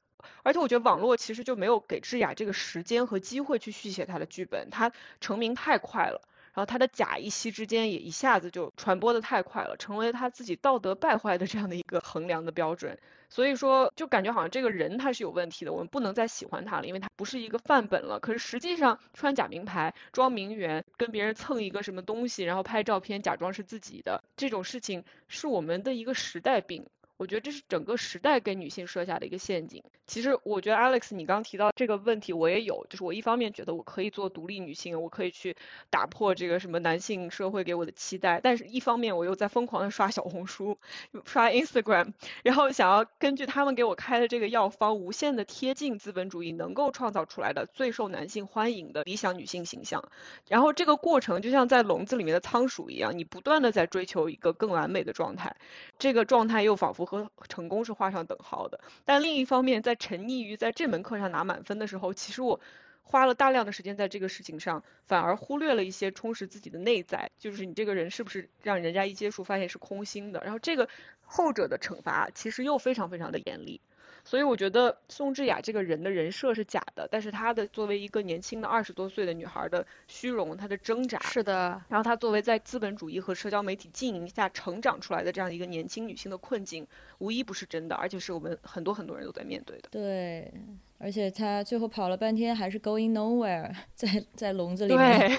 [0.44, 6.22] 而且我觉得网络其实就没有给智雅这个时间和机会去续写她的剧本，她成名太快了，
[6.54, 12.98] 然后她的假一夕之间也一下子就传播的太快了，成为她自己道德败坏的这样的一个衡量的标准。
[13.34, 18.20] 所以说，就感觉好像这个人他是有问题的，我们不能再喜欢他了，因为他不是一个范本了。
[18.20, 26.86] 可是实际上穿假名牌、装名媛、跟别人蹭一个什么东西，然后拍照片假装是自己的这种事情，是我们的一个时代病。
[27.22, 29.84] 我觉得这是整个时代给女性设下的一个陷阱。
[30.08, 35.56] 其实我觉得 Alex，你刚提到这个问题，我也有，就是我一方面觉得我可以做独立女性，我可以去
[35.92, 40.80] 打破这个什么男性社会给我的期待，但是一方面我又在疯狂的刷小红书、
[41.24, 50.04] 刷 Instagram， 然后想要根据他们给我开的这个药方，无限的贴近资本主义能够创造出来的最受男性欢迎的理想女性形象。
[50.50, 55.56] 然后这个过程就像在笼子里面的仓鼠一样，你不断的在追求一个更完美的状态，
[56.00, 57.11] 这个状态又仿佛。
[57.20, 62.60] 和成功是画上等号的，但另一方面，在沉溺于在这门课上拿满分的时候，其实我
[63.04, 70.88] 花了大量的时间在这个事情上，反而忽略了一些充实自己的内在，就是你这个人是不是让人家一接触发现是空心的，然后这个
[71.22, 73.82] 后者的惩罚其实又非常非常的严厉。
[74.24, 81.82] 所以我觉得宋智雅这个人的人设是假的，但是她的作为一个年轻的二十多岁的女孩的虚荣，她的挣扎，是的。
[81.90, 89.90] 然后她作为在资本主义和社交媒体经营下成长出来的这样一个年轻女性的困境，无一不是真的，而且是我们很多很多人都在面对的。
[89.92, 90.54] 对，
[90.98, 95.32] 而且她最后跑了半天还是 going nowhere， 在在笼子里面。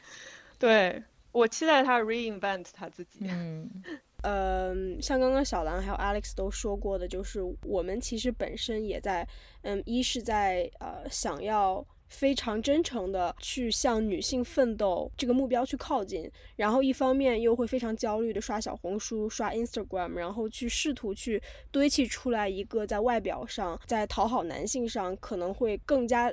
[0.58, 3.20] 对，对我期待她 reinvent 她自己。
[3.22, 3.70] 嗯。
[4.28, 9.24] 嗯，像刚刚小兰还有 Alex 都说过的，就是我们其实本身也在，
[9.62, 26.32] 嗯，一是在呃想要非常真诚的去向女性奋斗这个目标去靠近，然后一方面又会非常焦虑的刷小红书、刷 Instagram，然后去试图去堆砌出来一个在外表上、在讨好男性上可能会更加。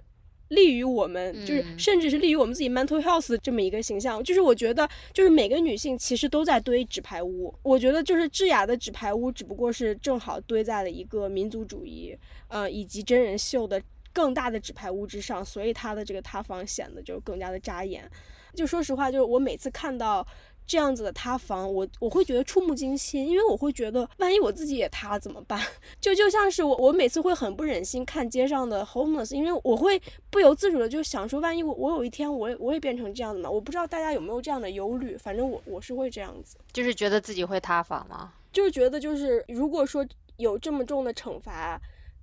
[0.55, 7.53] 利于我们，就是甚至是利于我们自己 mental health 这么一个形象，就是我觉得，就是每个女性其实都在堆纸牌屋。
[7.61, 18.09] 我觉得，就是智雅的纸牌屋，只不过是正好堆在了一个民族主义，呃，以及真人秀的更大的纸牌屋之上，所以她的这个塌方显得就更加的扎眼。
[18.53, 20.25] 就说实话，就是我每次看到。
[20.65, 25.61] 这样子的塌房，我我会觉得触目惊心，因为我会觉得万一我自己也塌了怎么办？
[25.99, 33.51] 就就像是我我每次会很不忍心看街上的 homeless，因为我会不由自主的就想说，万一我我有一天我也我也变成这样子呢？
[33.51, 38.33] 我不知道大家有没有这样的忧虑，反正我我是会这样子，就是觉得自己会塌房吗？
[38.51, 40.05] 就是觉得就是如果说
[40.37, 41.79] 有这么重的惩罚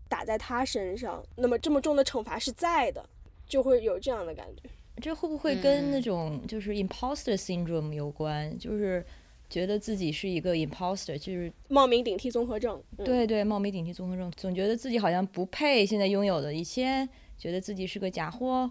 [0.08, 3.04] 打在他身上，那么这么重的惩罚是在的，
[3.46, 4.68] 就会有这样的感觉。
[5.00, 8.56] 这会不会跟那种就是 imposter syndrome 有关？
[8.58, 9.04] 就是
[9.48, 12.80] 觉得自己是一个 imposter，就是冒名顶替综合症。
[12.98, 18.70] 对对，冒名顶替综合症，总觉得自己好像不配现在拥有的一切，觉得自己是个假货，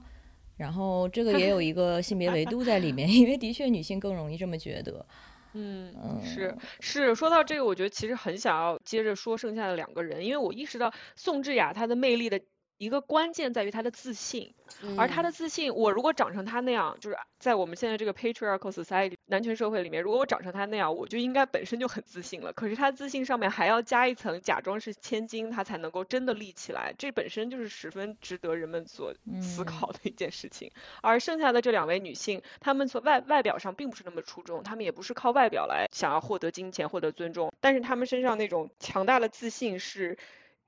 [0.58, 5.06] 然后这个也有一个性别维度在里面， 因为的确女性更容易这么觉得。
[5.54, 12.39] 嗯，是是，说到这个，我觉得其实很想要接着说剩下的两个人，因为我意识到宋智雅她的魅力的。
[12.80, 14.54] 一个关键在于他的自信，
[14.98, 22.54] 而他的自信，我如果长成他那样，就是在我们现在这个 patriarchal society 男权社会里面，如果我长成他那样，我就应该本身就很自信了。
[22.54, 30.72] 可是他自信上面还要加一层假装是千金，他才能够真的立起来，这本身就是十分值得人们所思考的一件事情。
[31.04, 40.18] 而剩下的这两位女性，她们从外外表上并不是那么出众，她们也不是靠外表来想要获得金钱、获得尊重，但是她们身上那种强大的自信是。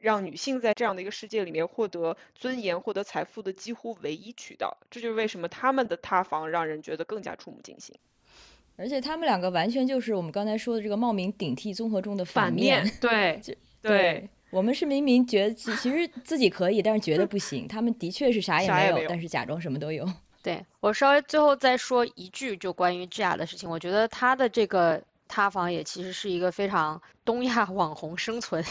[0.02, 7.96] 让女性在这样的一个世界里面获得尊严、获得财富的几乎唯一渠道，这就是为什么他们的塌房让人觉得更加触目惊心。
[8.78, 12.90] 而且他们两个完全就是我们刚才说的这个冒名顶替综合中的反面。
[13.00, 13.40] 对，
[13.82, 17.68] 对，我们是明明觉得其实 自己可以，但是觉得不行。
[17.68, 20.06] 他们的确是啥也没有，但是假装什么都有。
[20.42, 25.04] 对我稍微最后再说一句，就关于 Gia 的事情，我觉得她的这个。
[25.34, 28.62] 塌房也其实是一个非常东亚网红生存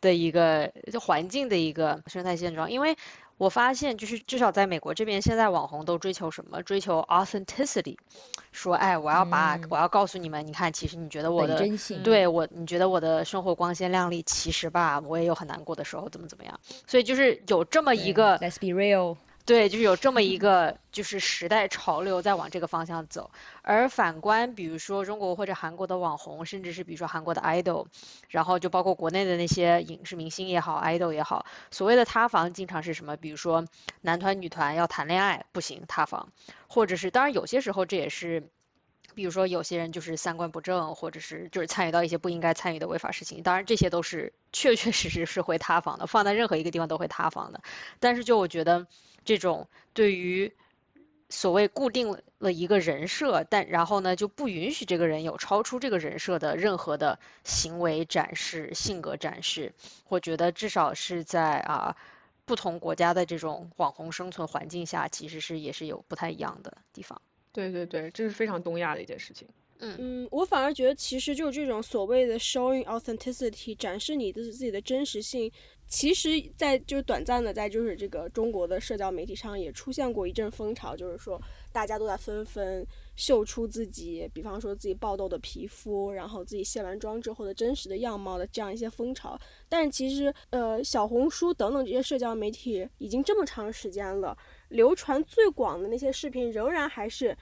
[0.00, 2.96] 的一个环境的一个生态现状，因为
[3.36, 6.60] 我发现就是至少在美国这边，现在网红都追求什么？
[6.62, 7.96] 追求 authenticity，
[8.50, 11.56] 说哎，我要把我要告诉你们，你看，其实你觉得我的
[12.02, 16.58] 对我，你觉得我的生活光鲜亮丽，其实吧，我也有很难过的时候，怎么怎么样？
[16.86, 18.36] 所以就是有这么一个。
[18.38, 19.16] Let's be real。
[19.48, 23.30] 对，就是有这么一个，就是时代潮流在往这个方向走。
[23.62, 27.86] 而反观，比如说中国或者韩国的网红，甚至是比如说韩国的 idol，
[28.28, 33.16] 然后就包括国内的那些影视明星也好，idol 也好，所谓的塌房经常是什么？
[33.16, 33.64] 比如说
[34.02, 36.28] 男团女团要谈恋爱不行塌房，
[36.66, 38.50] 或者是当然有些时候这也是，
[39.18, 47.60] 比如说有些人就是三观不正，或者是就是参与到一些不应该参与的违法事情，当然这些都是确确实实是会塌房的，放在任何一个地方都会塌房的。
[47.98, 48.86] 但是就我觉得。
[49.24, 50.54] 这种对于
[51.28, 59.74] 所谓固定了一个人设，但然后呢就不允许这个人有超出这个人设的任何的行为展示、性格展示，
[60.08, 61.94] 我觉得至少是在啊
[62.46, 67.20] 不同国家的这种网红生存环境下，其实是也是有不太一样的地方。
[67.58, 69.48] 对对对，这是非常东亚的一件事情。
[69.80, 75.50] 嗯嗯，我反而觉得其实就是这种所谓的 showing authenticity，展示你的自己的真实性。
[75.86, 81.40] 其实，在就是短暂的，在就是这个中国的社交媒体上也出现过一阵风潮，就是说
[81.72, 89.40] 大家都在纷纷秀出自己，比方说自己爆痘的皮肤，然后自己卸完妆之后的真实的样貌的这样一些风潮。
[89.66, 94.36] 但是其实，呃，小红书等等这些社交媒体已经这么长时间了，
[94.68, 97.36] 流传最广的那些视频仍然还是。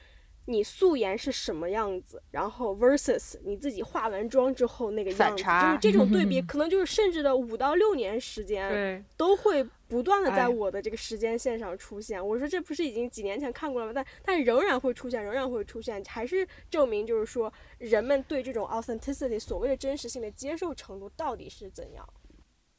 [0.48, 12.24] 你素颜是什么样子，然后 versus 你自己化完妆之后那个样子，就是这种对比， 可能就是甚至的五到六年时间，都会不断的在我的这个时间线上出现。
[12.24, 13.92] 我说这不是已经几年前看过了吗？
[13.92, 22.08] 但但仍然会出现，仍然会出现，还是证明就是说人们对这种 authenticity 所谓的真实性的接受程度到底是怎样。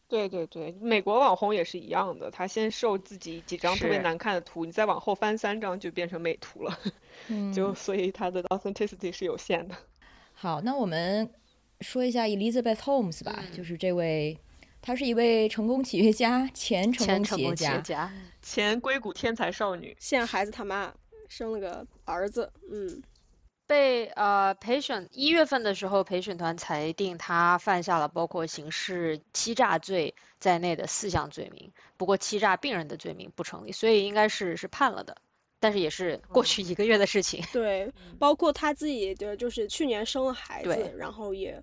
[0.10, 6.80] 对对对，美国网红也是一样的，他先秀自己几张特别难看的图，你再往后翻三张就变成美图了，
[7.54, 9.76] 就所以他的 authenticity 是有限的。
[10.34, 11.30] 好，那我们
[11.82, 14.38] 说一下 Elizabeth Holmes 吧，就是这位，
[14.82, 20.94] 他是一位成功企业家，前成功企业家，前硅谷天才少女，现在孩子他妈
[21.28, 23.02] 生了个儿子，嗯。
[23.68, 35.18] 被呃陪审一月份的时候，陪审团裁定他犯下了包括刑事欺诈罪在内的四项罪名，不过欺诈病人的罪名不成立，所以应该是是判了的，
[35.60, 37.44] 但是也是过去一个月的事情。
[37.52, 41.62] 对，包括他自己的就是去年生了孩子，然后也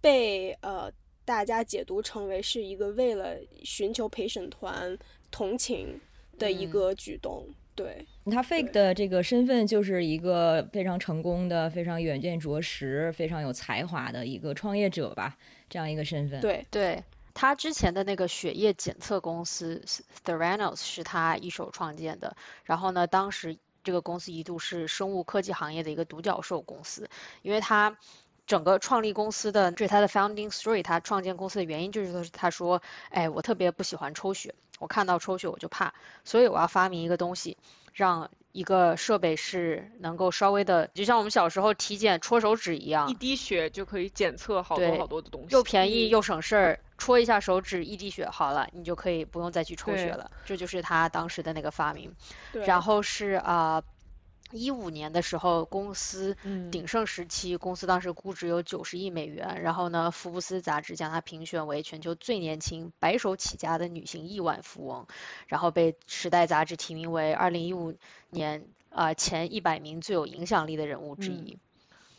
[0.00, 0.92] 被呃
[1.24, 4.96] 大家解读成为是一个为了寻求陪审团
[5.30, 5.98] 同情
[6.38, 7.48] 的一个举动。
[7.76, 8.04] 对。
[8.32, 15.36] 他 fake 的这个身份就是一个非常成功的、非常远见卓识、非常有才华的一个创业者吧，
[15.68, 16.40] 这样一个身份。
[16.40, 16.66] 对。
[16.70, 19.80] 对，他之前的那个血液检测公司
[20.24, 22.34] Theranos 是他一手创建的，
[22.64, 27.08] 然后呢，当时这个公司一度是生物科技行业的一个独角兽公司，
[27.42, 27.96] 因为他
[28.46, 32.80] 整个创立公司的这是他的 founding story，他创建公司的原因就是说他说，
[33.10, 34.54] 哎，我特别不喜欢抽血。
[34.78, 37.56] 我看到抽血我就怕，所以我要发明一个东西，
[37.94, 50.30] 让一个设备是能够稍微的，就像我们小时候体检戳手指一样，一滴血就可以检测好多好多的东西，又便宜又省事儿，戳一下手指一滴血好了，你就可以不用再去抽血了。
[50.44, 52.14] 这就是他当时的那个发明。
[52.66, 53.82] 然后是啊，
[54.52, 56.36] 一五年的时候，公司
[56.70, 59.60] 鼎盛时期，公司当时估值有九十亿美元。
[59.62, 65.06] 然后呢，福布斯杂志将她评选为全球最年轻、白手起家的女性亿万富翁，
[65.46, 67.96] 然后被时代杂志提名为二零一五
[68.30, 71.58] 年啊前一百名最有影响力的人物之一。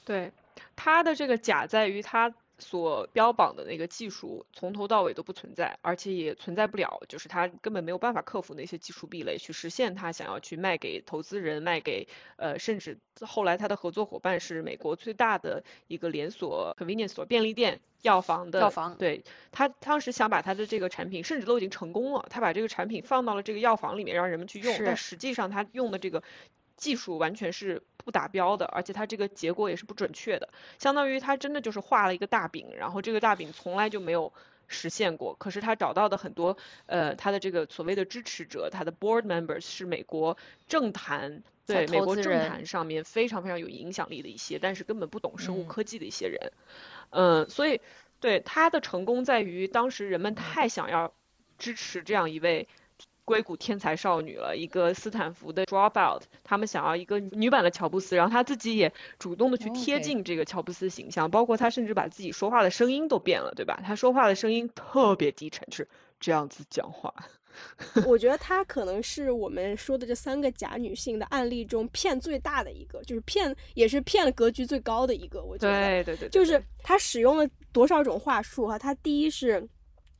[0.05, 0.31] 对，
[0.75, 2.33] 她的这个甲在于她。
[2.59, 18.59] 所标榜的那个技术从头到尾都不存在，而且也存在不了，就是他根本没有办法克服那些技术壁垒，去实现他想要去卖给投资人、卖给呃，甚至后来他的合作伙伴是美国最大的一个连锁 convenience store 便利店、药房的。
[18.59, 18.95] 药房。
[18.97, 26.23] 对他当时想把他的这个产品，甚至都已经成功了，他把这个产品放到了这个药房里面让人们去用，但实际上他用的这个。
[26.77, 30.47] 技术完全是不达标的，而且它这个结果也是不准确的，
[30.77, 34.31] 相当于他真的就是画了一个大饼，然后这个大饼从来就没有
[34.67, 35.35] 实现过。
[35.39, 36.55] 可是他找到的很多
[36.85, 46.51] 呃他的这个所谓的支持者，他的 board members 是美国政坛对美国政坛上面非常非常有影响力的一些，但是根本不懂生物科技的一些人。
[47.09, 47.81] 嗯，所以
[48.19, 51.11] 对他的成功在于当时人们太想要
[51.57, 52.67] 支持这样一位。
[53.27, 63.81] 硅谷天才少女了，一个斯坦福的 dropout，他们想要一个女版的乔布斯，然后他自己也主动的去贴近这个乔布斯形象，包括他甚至把自己说话的声音都变了，对吧？
[63.85, 65.85] 他说话的声音特别低沉，是
[66.21, 67.13] 这样子讲话。
[68.07, 75.43] 我觉得他可能是我们说的这三个假女性的案例中骗最大的一个，就是骗也是骗格局最高的一个。
[75.43, 78.79] 我觉得，对对对，就是他使用了多少种话术哈？
[78.79, 79.67] 他第一是。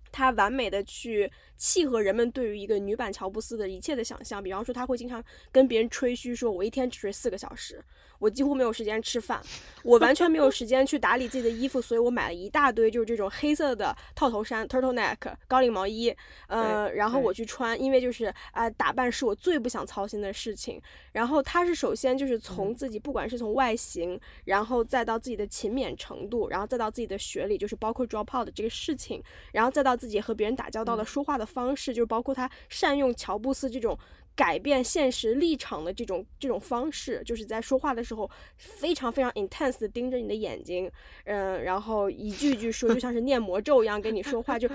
[0.10, 7.84] 他完美的去契合人们对于一个女版乔布斯的一切的想象，比方说他会经常跟别人吹嘘说，我一天只睡四个小时。
[8.20, 9.40] 我几乎没有时间吃饭，
[9.84, 16.12] 我完全没有时间去打理自己的衣服，所以我买了一大堆就是这种黑色的套头衫 （turtleneck） 高领毛衣，
[16.48, 20.82] 呃，然后我去穿，因为就是啊，打扮是我最不想操心的事情。
[21.12, 33.98] 然后他是首先就是从自己，不管是从外形，然后再到自己的勤勉程度，然后再到自己的学历，就是包括 drop out 的这个事情，然后再到自己和别人打交道的说话的方式，就是包括他善用乔布斯这种。
[34.38, 40.88] 改变现实立场的这种这种方式，就是在说话的时候非常非常 intense 的盯着你的眼睛，
[41.24, 44.70] 嗯，然后一句句说，就像是念魔咒一样跟你说话，就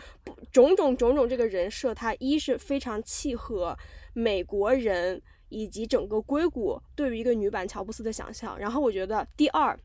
[0.51, 3.79] 种种种种这个人设，他一是非常契合
[4.15, 8.59] 美国人以及整个硅谷对于一个女版乔布斯的想象。
[8.59, 9.79] 然后我觉得第二，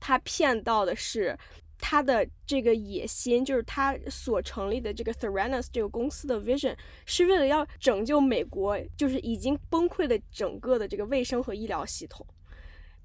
[0.00, 1.38] 他骗到的是。
[1.82, 12.24] 他的这个野心，就是他所成立的这个 Theranos 这个公司的 vision，是为了要拯救美国，就是已经崩溃的整个的这个卫生和医疗系统。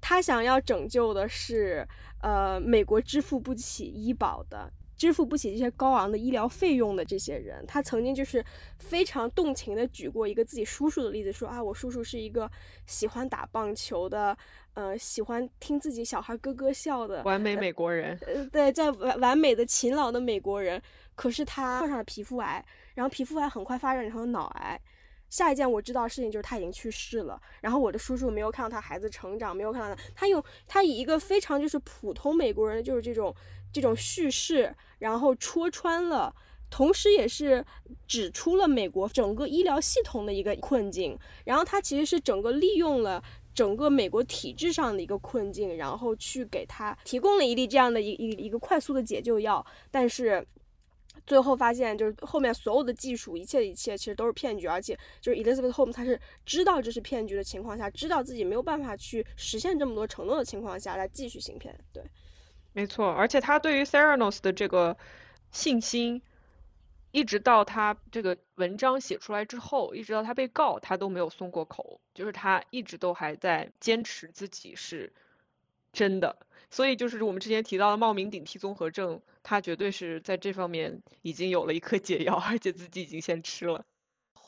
[0.00, 1.86] 他想要拯救的是，
[2.22, 4.72] 呃，美国支付不起医保的。
[4.98, 8.44] 支付不起这些高昂的医疗费用的这些人，他曾经就是
[8.78, 12.50] 非常动情的举过一个自己叔叔的例子，说啊，我叔叔是一个
[12.84, 14.36] 喜欢打棒球的，
[14.74, 18.18] 呃，喜欢听自己小孩咯咯笑的完美美国人。
[18.26, 20.82] 呃，对，在完完美的勤劳的美国人，
[21.14, 24.80] 可是他患上了皮肤癌，然后皮肤癌很快发展成了脑癌。
[25.30, 33.34] 下一件我知道的事情就是他已经去世了，然后我的叔叔没有看到他孩子成长，没有看到他，他用他以一个非常就是普通美国人就是这种
[33.72, 36.34] 这种叙事，然后戳穿了，
[36.70, 37.64] 同时也是
[38.06, 43.22] 指出了美国整个医疗系统的一个困境，然后他其实是整个利用了
[43.54, 50.46] 整个美国体制上的一个困境，然后去给他提供了一粒这样的一一一个快速的解救药，但是。
[51.26, 61.76] 最后发现，就是后面所有的技术，一切一切其实都是骗局，而且就是 Elizabeth Holmes，他是知道这是骗局的情况下，知道自己没有办法去实现这么多承诺的情况下，来继续行骗。
[61.92, 62.02] 对，
[62.78, 64.96] 没错，而且他对于 Theranos 的这个
[65.50, 66.22] 信心，
[67.10, 75.12] 一直到他这个文章写出来之后，一直到他被告，他都没有松过口，就是他一直都还在坚持自己是
[75.92, 76.38] 真的。
[76.70, 83.84] 所以就是我们之前提到的冒名顶替综合症，他绝对是在这方面已经有了一颗解药，而且自己已经先吃了。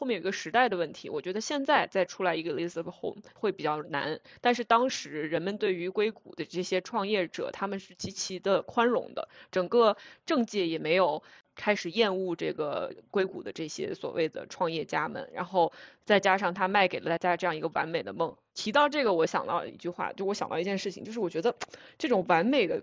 [0.01, 11.23] 后面有个时代的问题，我觉得现在再出来一个 Elizabeth Holmes 会比较难，但是当时人们对于硅谷的这些创业者，他们是极其的宽容的，整个政界也没有。
[11.57, 15.71] 开始厌恶这个硅谷的这些所谓的创业家们，然后
[16.07, 18.35] 再加上他卖给了大家这样一个完美的梦。
[18.55, 21.55] 提到这个，我想到一句话，就我想到一件事情，就是我觉得
[21.99, 22.83] 这种完美的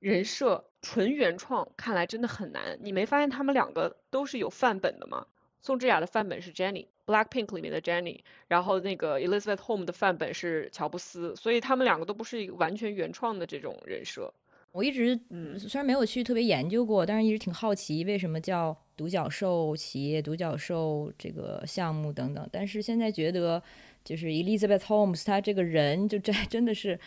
[0.00, 2.78] 人设纯原创，看来真的很难。
[2.80, 5.26] 你没发现他们两个都是有范本的吗？
[5.60, 14.32] 宋智雅的范本是 Jenny，Blackpink 里面的 Jenny，然后那个 Elizabeth Home 的范本是乔布斯，所以他们两个都不是一个完全原创的这种人设。
[14.72, 22.48] 我一直嗯，虽然没有去特别研究过，但是一直挺好奇为什么叫独角兽企业、独角兽这个项目等等。
[22.52, 23.60] 但是现在觉得，
[24.04, 26.98] 就是 Elizabeth Holmes，她这个人就真 真的是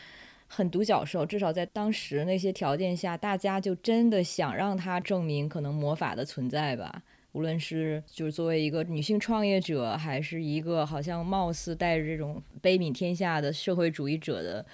[0.47, 7.01] 很独角兽，至少在当时那些条件下，大家就真的想让她证明可能魔法的存在吧。
[7.33, 14.65] 无论是就是作为一个女性创业者，还是一个好像貌似带着这种悲悯天下的社会主义者的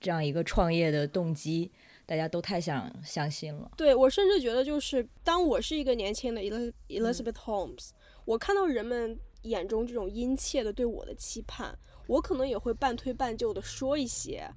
[0.00, 1.70] 这样一个创业的动机，
[2.06, 3.70] 大家都太想相信了。
[3.76, 6.40] 对我甚至觉得，就是当我是一个年轻的
[6.88, 7.90] Elizabeth Holmes，
[8.24, 14.48] 我看到人们眼中这种殷切的对我的期盼，我可能也会半推半就的说一些，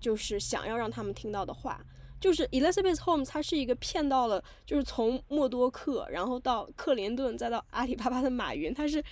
[0.00, 1.84] 就是想要让他们听到的话。
[2.20, 9.02] 就是 Elizabeth Holmes，她是一个骗到了，就是从默多克，然后到克林顿，再到阿里巴巴的马云，他是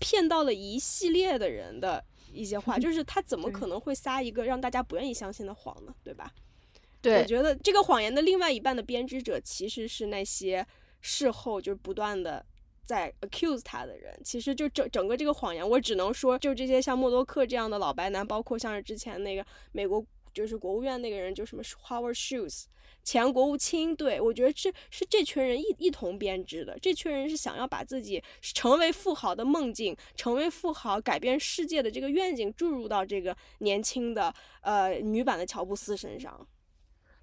[0.00, 2.76] 骗到了一系列的人的一些话。
[2.80, 5.94] 就是他怎么可能会撒一个让大家不愿意相信的谎呢？
[6.02, 6.32] 对吧？
[7.00, 10.66] 对，我觉得这个谎言的另外一半的编织者其实是那些
[11.00, 12.44] 事后就是不断的
[12.84, 14.20] 在 accuse 他的人。
[14.24, 20.04] 其实就整整个这个谎言，我只能说，就这些像默多克这样的老白男，包括像是之前那个美国。
[20.32, 22.64] 就是国务院那个人，就什么 Howard Schultz，
[23.02, 26.78] 前国务卿，对我觉得这是这群人一一同编织的。
[26.78, 36.46] 这群人是想要把自己成为富豪的梦境，成为富豪、改变世界的这个愿景注入到这个年轻的呃女版的乔布斯身上。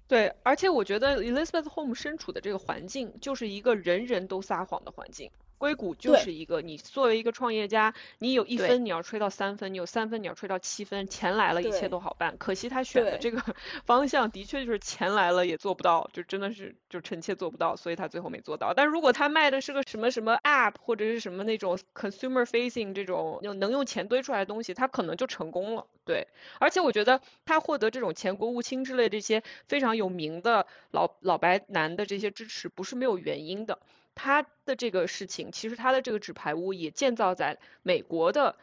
[0.06, 5.30] 对，而且我觉得 Elizabeth Home 身处的这个环境，就是一个人人都撒谎的环境。
[5.58, 12.36] 硅谷就是一个，你作为一个创业家，你有一分你要吹到三分，你有三分你要吹到七分，钱来了，一切都好办。
[12.38, 13.42] 可惜他选的这个
[13.84, 18.72] 方向的确就是钱来了也做不到，就真的是就臣妾做不到，所以他最后没做到。
[18.72, 25.86] 但如果他卖的是个什么什么 app 或者是什么那种 consumer facing 这种能用钱堆出来的东西，他可能就成功了。
[26.04, 26.26] 对，
[26.58, 33.78] 而且我觉得他获得这种前国务卿之类这些非常有名的老老白男的这些支持，不是没有原因的。
[34.18, 38.56] 他的这个事情，其实他的这个纸牌屋也建造在美国的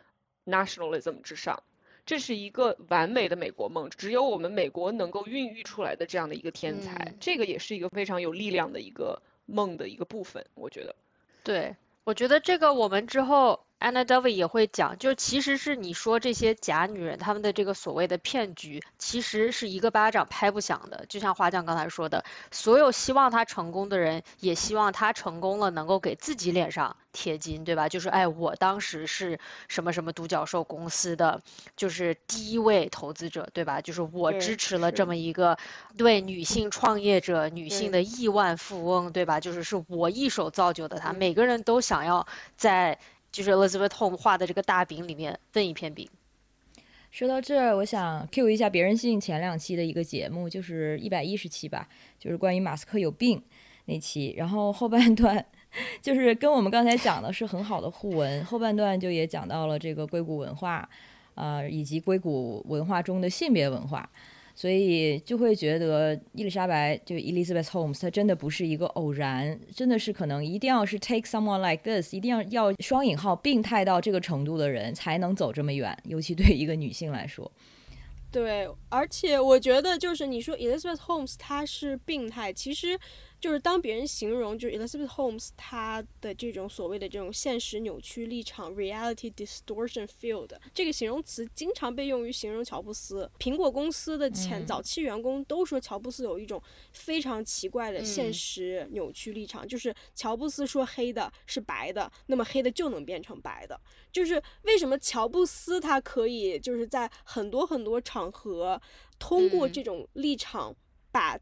[0.46, 1.64] nationalism 之上，
[2.06, 10.94] 这是一个完美的美国梦，只有我们美国能够孕育出来的这样的一个天才，这个也是一个非常有力量的一个梦的一个部分，我觉得。
[11.44, 13.65] 对，我觉得这个我们之后。
[13.80, 21.06] Anna Delvey 也会讲，就其实是你说这些假女人，他们的这个所谓的骗局，其实是一个巴掌拍不响的。
[21.08, 27.88] 就像花匠刚才说的，所有希望她成功的人，也希望她成功了能够给自己脸上贴金，对吧？
[27.88, 31.42] 就是哎，我当时是什么什么独角兽公司的，
[31.76, 33.82] 就是第一位投资者，对吧？
[33.82, 35.58] 就是我支持了这么一个
[35.98, 39.40] 对女性创业者、女性的亿万富翁，对吧？
[39.40, 42.98] 就是是我一手造就的她，每个人都想要在。
[43.36, 46.08] 就是 Elizabeth Home 画的这个大饼里面分一片饼。
[47.12, 53.44] 说到这儿，我想 Q 一下别人性前两期的一个节目，就是一百一十期吧，就是关于马斯克有病
[53.88, 54.34] 那期。
[54.38, 55.46] 然后后半段
[56.02, 60.90] 就是跟我们刚才讲的是很好的互文，后半段就也讲到了这个硅谷文化，
[61.34, 64.10] 呃，以及硅谷文化中的性别文化。
[64.56, 77.52] 所以就会觉得伊丽莎白就 Elizabeth Holmes，她真的不是一个偶然，真的是可能一定要是 take someone like this，一定要要双引号病态到这个程度的人才能走这么远，尤其对一个女性来说。
[78.32, 82.98] 对，而且我觉得就是你说 Elizabeth Holmes 她是病态，其实。
[83.46, 93.30] 就是当别人形容就是 Elizabeth Holmes 她的这种所谓的这种现实扭曲立场 reality distortion field 这个形容词经常被用于形容乔布斯。
[93.38, 96.60] 苹果公司的前早期员工都说乔布斯有一种
[96.94, 103.80] 非常奇怪的现实扭曲立场，就是乔布斯说黑的是白的，那么黑的就能变成白的。
[104.12, 108.82] 就是为什么乔布斯他可以就是在很多很多场合
[109.20, 110.76] 通过这种立场
[111.12, 111.40] 把。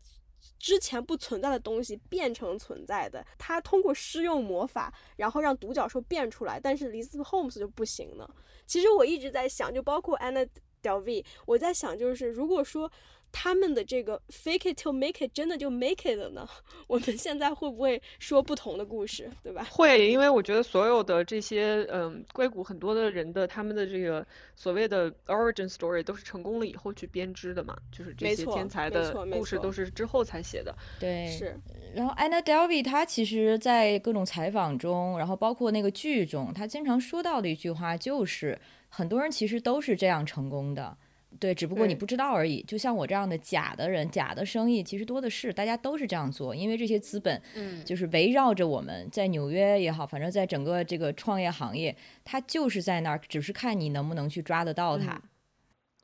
[0.64, 8.26] 之前不存在的东西变成存在的，他通过施用魔法，然后让独角兽变出来，但是 Liz Holmes 就不行呢。
[8.66, 10.48] 其实我一直在想，就包括 Anna
[10.82, 12.90] Delvey，我在想，就是如果说。
[13.36, 16.48] 他们的这个 fake it till make it 真的就 make it 了呢？
[16.88, 19.66] 我们现在会不会说不同的故事，对吧？
[19.72, 24.26] 会，因为我觉得所有的这些，嗯，硅谷很多的人的他们的这个
[24.56, 30.74] 所谓的 origin story 都是成功了以后去编织的嘛，就是这些天才的故事都是之后才写的。
[31.00, 31.60] 对，是。
[31.96, 38.60] 然后 Anna Delvey 她其实，在各种采访中，然后包括那个剧中，她经常说到的一句话就是，
[38.90, 40.96] 很多人其实都是这样成功的。
[41.40, 42.62] 对，只不过你不知道而已。
[42.64, 55.22] 就像我这样的假的人，假的生意其实多的是，大家都是这样做，因为这些资本，嗯，就是围绕着我们，在纽约也好，反正在整个这个创业行业，它就是在那儿，只是看你能不能去抓得到它。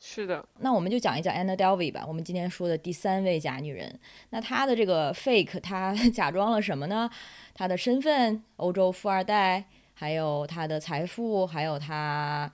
[0.01, 3.99] 是的，那我们就讲一讲 Anna Delvey 吧，我们今天说的第三位假女人。
[4.29, 7.09] 那她的这个 fake，她 假装了什么呢？
[7.53, 12.51] 她的身份，欧洲富二代，还有她的财富，还有她。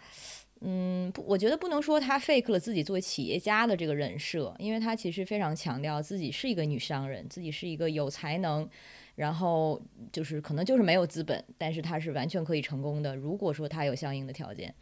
[0.67, 8.67] 嗯，不，我觉得不能说他 fake 了自己作为企业家的这个人设，因为他其实非常强调自己是一个女商人，自己是一个有才能，
[9.15, 9.79] 然后
[10.11, 13.15] 就是可能就是没有资本，但是他是完全可以成功的。
[13.15, 14.73] 如果说他有相应的条件。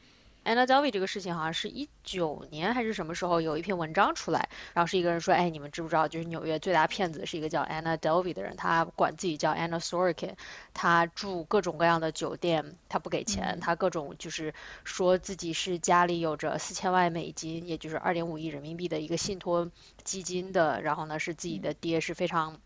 [0.43, 10.33] Anna Delvey 这个事情好像是一九年还是什么时候有一篇文章出来，然后是一个人说，哎，你们知不知道，就是纽约最大骗子是一个叫 Anna Delvey 的人，他管自己叫 Anna Sorokin，
[10.73, 19.71] 他住各种各样的酒店，他不给钱，他各种就是说自己是家里有着四千万美金，也就是二点五亿人民币的一个信托
[20.03, 22.59] 基金的，然后呢是自己的爹是非常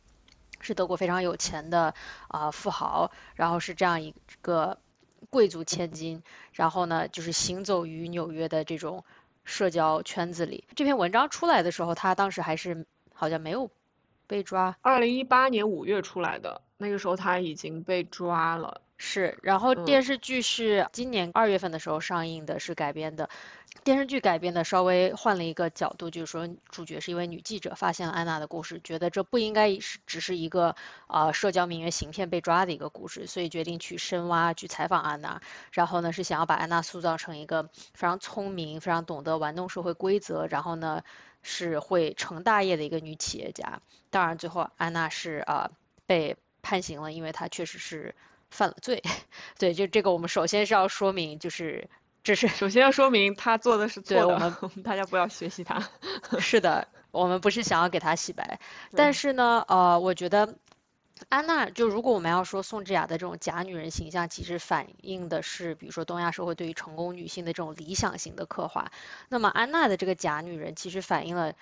[0.62, 1.94] 是德国非常有钱的
[2.28, 4.80] 啊富豪，然后是这样一个。
[5.30, 6.22] 贵族千金，
[6.54, 9.04] 然后呢，就是行走于纽约的这种
[9.44, 10.64] 社交圈子里。
[10.76, 13.70] 这篇文章出来的时候，他当时还是好像没有
[14.28, 14.78] 被抓。
[14.82, 18.82] 二零一八年五月出来的，那个时候他已经被抓了。
[18.98, 23.30] 是，然后电视剧是今年二月份的时候上映的，是改编的。
[23.84, 30.76] 电视剧改编的稍微换了一个角度，就是说主角是一位女记者，发现了安娜的故事，觉得这不应该是只是一个
[31.08, 35.40] 呃社交名媛行骗被抓的一个故事，所以决定去深挖去采访安娜。
[35.72, 41.04] 然后呢，是想要把安娜塑造成一个非常聪明、非常懂得玩弄社会规则，然后呢
[41.44, 43.80] 是会成大业的一个女企业家。
[44.10, 45.70] 当然，最后安娜是呃
[46.08, 48.16] 被判刑了，因为她确实是。
[48.50, 49.04] 犯了罪，
[49.60, 51.90] 对，就这个我们首先是要说明，就是
[52.24, 55.88] 这是首先要说明他做的是错的，我们大家不要学习他。
[56.40, 58.60] 是的，我们不是想要给他洗白，
[58.96, 60.56] 但是呢，呃，我觉得
[61.30, 68.92] 安娜就如果我们要说宋智雅的这种假女人形象，其实反映的是，比如说东亚社会对于成功女性的这种理想型的刻画，
[69.30, 71.54] 那么安娜的这个假女人其实反映了。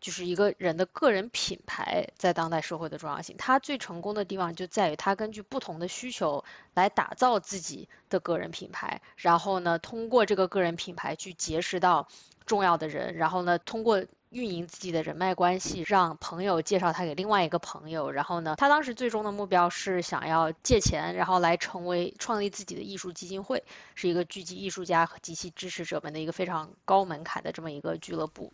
[0.00, 3.36] 就是一个人的个人品牌在当代社会的重要性。
[3.36, 6.44] 他最成功的地方就在于他根据不同的需求
[6.74, 12.08] 来打造自己的个人品牌，然后呢，通过这个个人品牌去结识到
[12.46, 28.52] 重要的人，然后呢，通过运营自己的人脉关系，让朋友介绍他给另外一个朋友，然后呢，他当时最终的目标是想要借钱，然后来成为创立自己的艺术基金会，是一个聚集艺术家和及其支持者们的一个非常高门槛的这么一个俱乐部。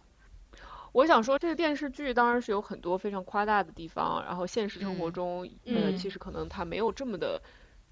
[0.96, 7.38] 我想说，这个电视剧当然是有很多非常夸大的地方，然后现实生活中，呃，其实可能它没有这么的。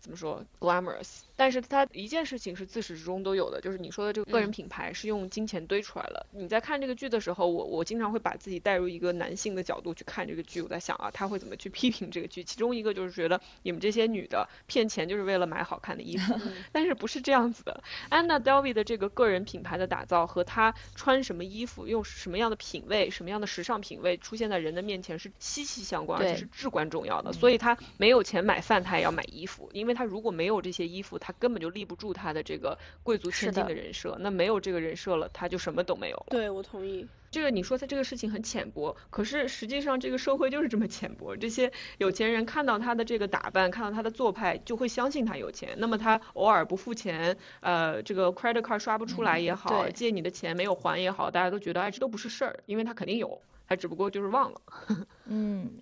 [0.00, 6.26] 怎么说？glamorous，但是它一件事情是自始至终都有的，就是你说的这个个人品牌是用金钱堆出来了。
[6.32, 12.44] 你在看这个剧的时候，我我经常会把自己带入一个男性的角度去看这个剧，我在想啊，他会怎么去批评这个剧？
[12.44, 16.38] 其中一个就是觉得你们这些女的骗钱就是为了买好看的衣服，
[16.70, 17.82] 但是不是这样子的。
[18.10, 27.32] Anna Delvey 的这个个人品牌的打造和她穿什么衣服、用什么样的品味、什么样的时尚品味出现在人的面前是息息相关，而且是至关重要的。
[27.32, 29.94] 所以她没有钱买饭，她也要买衣服，因为。
[29.94, 34.14] 她如果没有这些衣服，他根本就立不住他的这个贵族千金的人设。
[34.20, 36.26] 那没有这个人设了，他就什么都没有了。
[36.28, 37.08] 对，我同意。
[37.30, 41.34] 这个你说他这个事情很浅薄，可是实际上这个社会就是这么浅薄。
[41.34, 45.70] 这些有钱人看到他的这个打扮，看到他的做派，就会相信他有钱。
[45.78, 54.60] 那么他偶尔不付钱，呃，这个 credit card 刷不出来也好，借你的钱没有还也好，大家都觉得哎，这都不是事儿，因为他肯定有，他只不过就是忘了。
[55.26, 55.72] 嗯，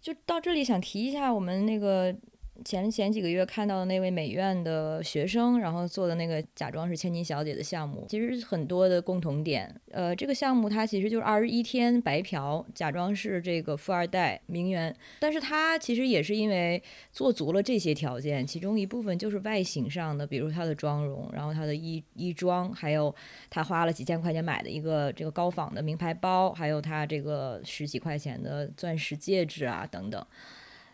[0.00, 2.14] 就到这里想提一下我们那个。
[2.64, 9.74] 前前几个月看到的那位美院的学生，然后做的那个假装是千金小姐的项目，其实很多的共同点。
[9.90, 16.80] 呃，这个项目它其实就是二十一天白嫖，假装是这个富二代名媛，但是他其实也是因为
[17.10, 23.12] 做足了这些条件，其中一部分就是外形上的，比如他的妆容，然后他的衣衣装，还有
[23.50, 30.24] 他花了几千块钱买的一个这个高仿的名牌包，还有他这个十几块钱的钻石戒指啊等等。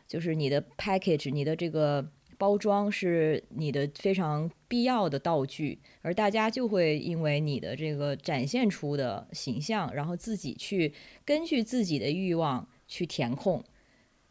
[0.09, 10.95] 就是你的 package，你的这个包装是你的非常必要的道具，而大家就会因为你的这个展现出的形象，然后自己去
[11.25, 13.63] 根据自己的欲望去填空，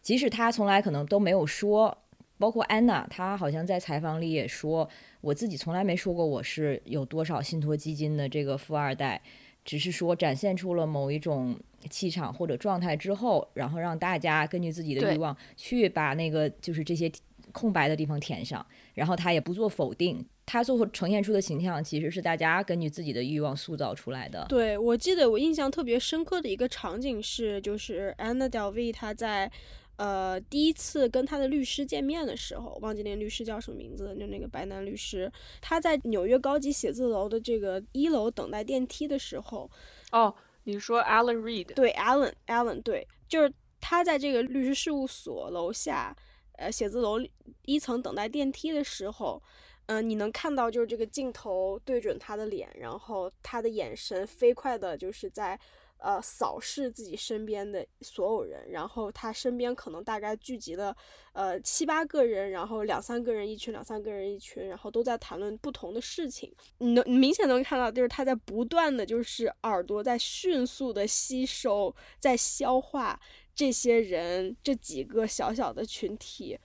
[0.01, 1.95] 即使他从来可能都没有说，
[2.39, 4.89] 包括安娜，她好像在采访里也说，
[5.21, 9.21] 我自己从来没说过我是有多少信托基金的这个富二代。
[9.67, 11.53] 只是说展现出了某一种
[11.89, 17.11] 气场或者状态之后，然后让大家根据自己的欲望去把那个就是这些
[17.51, 24.45] 空白的地方填上，然后他也不做否定，他最后呈现出的形象其实是大家根据自己的欲望塑造出来的。
[24.47, 29.51] 对我记得我印象特别深刻的一个场景是，就是 Anna Delvey 她在。
[29.97, 35.31] 呃，第一次跟他的律师见面的时候，忘记那个律师叫什么名字，就那个白男律师。
[35.59, 39.69] 他在纽约高级写字楼的这个一楼等待电梯的时候，
[40.11, 40.33] 哦，
[40.65, 41.73] 你说 Alan Reed？
[41.73, 46.15] 对，Alan，Alan，对，就是他在这个律师事务所楼下，
[46.53, 47.19] 呃，写字楼
[47.63, 49.41] 一层等待电梯的时候，
[49.87, 55.59] 嗯，你能看到就是这个镜头对准他的脸，然后他的眼神飞快的，就是在。
[55.99, 60.95] 呃，扫视自己身边的所有人，然后他身边可能大概聚集了
[61.33, 66.53] 呃七八个人，然后两三个人一群，两三个人一群，然后都在谈论不同的事情。
[66.77, 73.19] 你能明显能看到，就是他在不断的就是耳朵在迅速的吸收，在消化
[73.55, 76.59] 这些人这几个小小的群体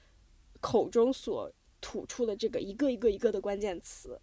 [0.60, 4.20] 口中所吐出的这个一个一个一个的关键词。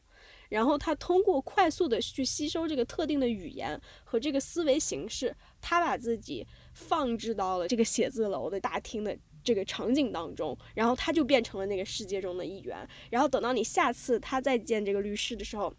[0.50, 12.78] 然后他通过快速的去吸收这个特定的语言和这个思维形式，他把自己放置到了这个写字楼的大厅的这个场景当中，然后他就变成了那个世界中的一员。
[13.10, 15.74] 然后等到你下次他再见这个律师的时候，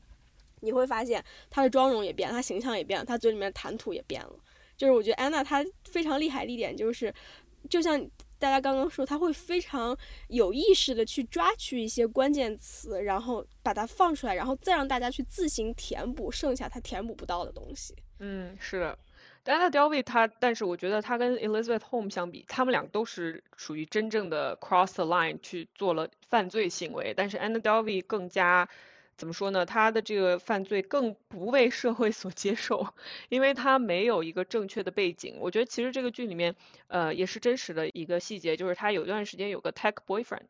[0.61, 4.35] 你会发现他的妆容也变，他形象也变了，他嘴里面谈吐也变了。
[4.77, 7.13] 就是我觉得安娜她非常厉害的一点就是，
[7.69, 8.09] 就像。
[8.41, 9.97] 大家刚刚说，他会非常
[10.29, 17.95] 有意识的去抓取一些关键词，然后把它放出来，然后再让大家去自行填补剩下他填补不到的东西。
[18.19, 18.99] 嗯，是的。
[19.45, 28.69] Anna Delvey 他，但是我觉得他跟 Elizabeth h o m e 相比，他们俩都是属于真正的 cross the line 去做了犯罪行为，但是 Anna Delvey 更加。
[29.21, 29.67] 怎么说呢？
[29.67, 32.95] 他的这个犯罪更不被社会所接受，
[33.29, 35.37] 因为他没有一个正确的背景。
[35.41, 36.57] 我觉得其实这个剧里面，
[36.89, 40.47] 呃，也是真实的一个细节，就是他有一段时间有个 tech boyfriend，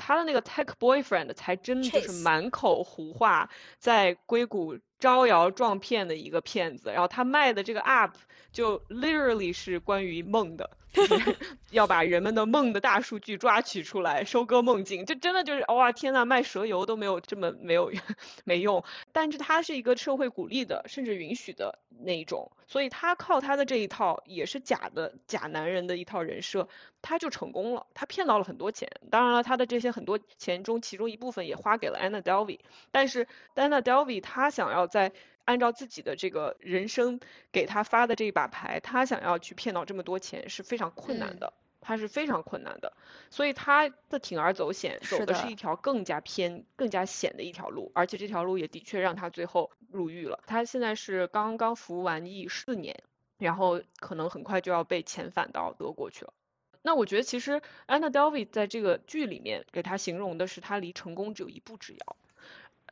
[0.00, 3.48] 他的那个 tech boyfriend 才真的就是满口胡话，
[3.78, 6.90] 在硅谷招摇撞骗的一个骗子。
[6.90, 8.14] 然后他卖的这个 app
[8.50, 10.68] 就 literally 是关于梦的。
[11.70, 17.92] 要把人们的梦的大数据抓取出来，收割梦境，这真的就是哇天呐，卖蛇油都没有这么没有
[18.44, 18.82] 没用。
[19.12, 26.68] 但是他是一个社会鼓励的，甚至允许的那一种，所以他靠他的这一套也是假的假男人的一套人设，
[27.02, 28.88] 他就成功了，他骗到了很多钱。
[29.10, 32.58] 当然了，他的这些很多钱中，其中一部分也花给了 Anna Delvey，
[32.90, 35.12] 但是 Anna Delvey 他想要在
[35.48, 37.20] 按照自己的这个人生
[37.52, 42.92] 给他发的这一把牌，他想要去骗到这么多钱是非常困难的，他是非常困难的，
[43.30, 50.38] 所以他的铤而走险，走的是一条更加偏、更加险的一条路，而且这条路也的确让他最后入狱了。
[50.46, 53.02] 他现在是刚刚服完役四年，
[53.38, 56.34] 然后可能很快就要被遣返到德国去了。
[56.82, 62.16] 那我觉得其实 Anna Delvey 在这个剧里面给他形容的是他离成功只有一步之遥。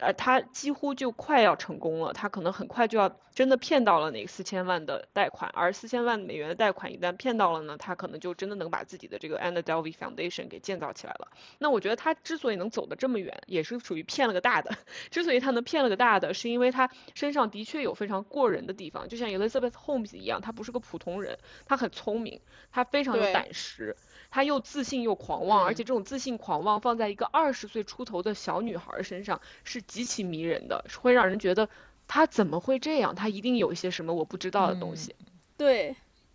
[0.01, 11.29] 呃，他几乎就快要成功了，他可能很快就要真的骗到了那四千万的贷款，而四千万美元的贷款一旦骗到了呢，他可能就真的能把自己的这个 Anna Delvey Foundation 给建造起来了。
[11.59, 14.75] 那我觉得他之所以能走得这么远，也是属于骗了个大的。
[15.13, 22.41] 之所以他能骗了个大的，是因为他身上的确有非常过人的地方，就像 Elizabeth Holmes 一样，他不是个普通人，他很聪明，
[22.73, 23.95] 他非常有胆识。
[24.29, 31.69] 他又自信又狂妄，而且这种自信狂妄放在一个二十岁出头的小女孩身上是极其迷人的，会让人觉得
[32.09, 33.15] 他怎么会这样？
[33.15, 35.15] 他一定有一些什么我不知道的东西。
[35.57, 35.95] 对，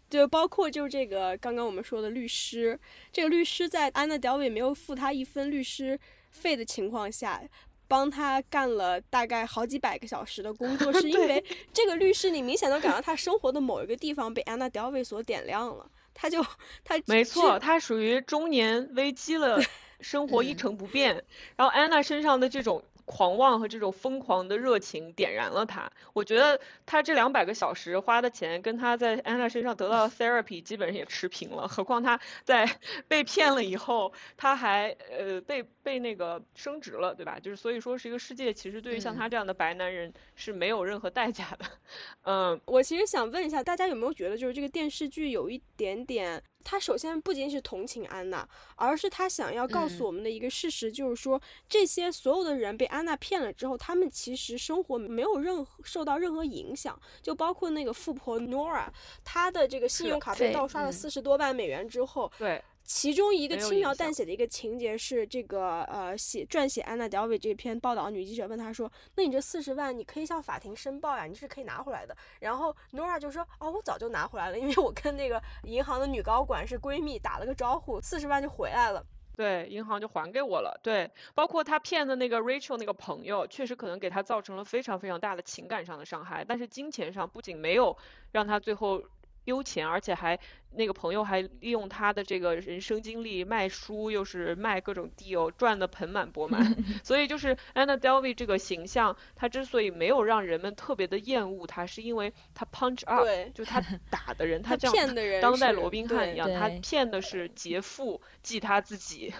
[0.09, 2.79] 就包括就这个刚刚我们说的律师，
[3.11, 5.99] 这个律师在安娜·德维没有付他一分律师
[6.31, 7.41] 费的情况下，
[7.87, 15.89] 帮他干了大概好几百个小时的工作， 是因为这个律师你明显能感到他生活的某一个地方被安娜·德维所点亮了。
[16.13, 16.45] 他就
[16.83, 19.61] 他没错，他属于中年危机了，
[20.01, 21.23] 生活一成不变。
[21.55, 22.83] 然后安娜身上的这种。
[23.11, 25.91] 狂妄和这种疯狂的热情点燃了他。
[26.13, 31.67] 我觉得他这两百个小时花的钱，跟他在安娜身上得到的 therapy 基本上也持平了。
[31.67, 32.65] 何况他在
[33.09, 37.37] 被骗了以后，他还呃被被那个升职了，对吧？
[37.37, 41.65] 就是所以说，是一个世界其实对于像他这样的白男人是没有任何代价的。
[42.23, 46.41] 嗯，我其实想问一下大家有没有觉得，就是这个电视剧有一点点。
[46.63, 58.87] 他首先不仅仅是同情安娜，而是他想要告诉我们的一个事实，就是说这些所有的人被安娜骗了之后，他们其实生活没有任何受到任何影响，就包括那个富婆 Nora，
[59.23, 62.63] 她的这个信用卡被盗刷了四十多万美元之后，对。
[62.83, 79.05] 其中一个轻描淡写的一个情节是，这个呃写撰写安娜·德维这篇报道女记者问他说：“那你这四十万你可以向法庭申报呀，你是可以拿回来的。”然后 Nora 就说：“哦，我早就拿回来了，因为我跟那个银行的女高管是闺蜜，打了个招呼，四十万就回来了。”
[79.37, 80.77] 对，银行就还给我了。
[80.83, 87.95] 对，包括他骗的那个 Rachel 那个朋友，确实可能给他造成了非常非常大的情感上的伤害，但是金钱上不仅没有
[88.33, 89.01] 让他最后。
[89.43, 90.39] 丢钱，而且还
[90.71, 96.75] 那个朋友还利用他的这个人生经历卖书，又是卖各种 deal，赚的盆满钵满。
[97.03, 104.95] 所以就是 Anna Delvey 这个形象，他之所以没有让人们特别的厌恶他，是因为他 punch up，就他 打的人，他这样
[105.41, 109.33] 当代罗宾汉一样，他骗的是劫富济他自己。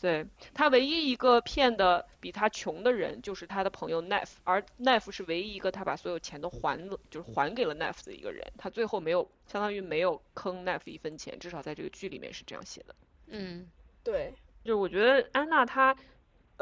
[0.00, 8.52] 对他唯一一个骗的比他穷的人就是他的朋友 Neff，而 Neff 是唯一一个他把所有钱都还了，就是还给了 Neff 的一个人。
[8.58, 12.94] 他最后没有，相当于没有坑 Neff 一分钱，至少在这个剧里面是这样写的。
[13.28, 13.66] 嗯，
[14.02, 14.34] 对，
[14.64, 15.96] 就是我觉得安娜她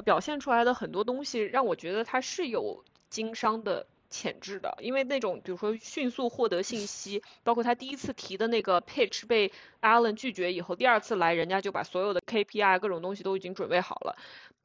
[0.04, 3.86] 表现出来的很多东西，让我觉得她是有经商的。
[4.12, 9.50] 潜质的，因为那种比如说迅速获得信息，包括他第一次提的那个 pitch 被
[9.80, 14.16] Allen 拒绝以后，第二次来人家就把所有的 KPI 各种东西都已经准备好了。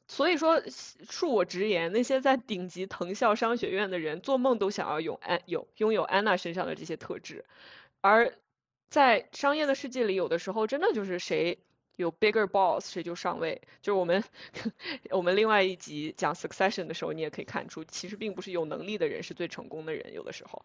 [0.10, 7.44] 所以说，恕我直言，那些在顶级藤校商学院的人做梦都想要有安有拥有安娜身上的这些特质，
[8.02, 8.34] 而
[8.90, 11.58] 在商业的世界里，有的时候真的就是谁。
[11.98, 14.24] 有 bigger boss 谁就上位，就是我们
[15.12, 20.64] 我们另外一集讲 succession 的时候，你也可以看出，其实并不是有能力的人是最成功的人，有的时候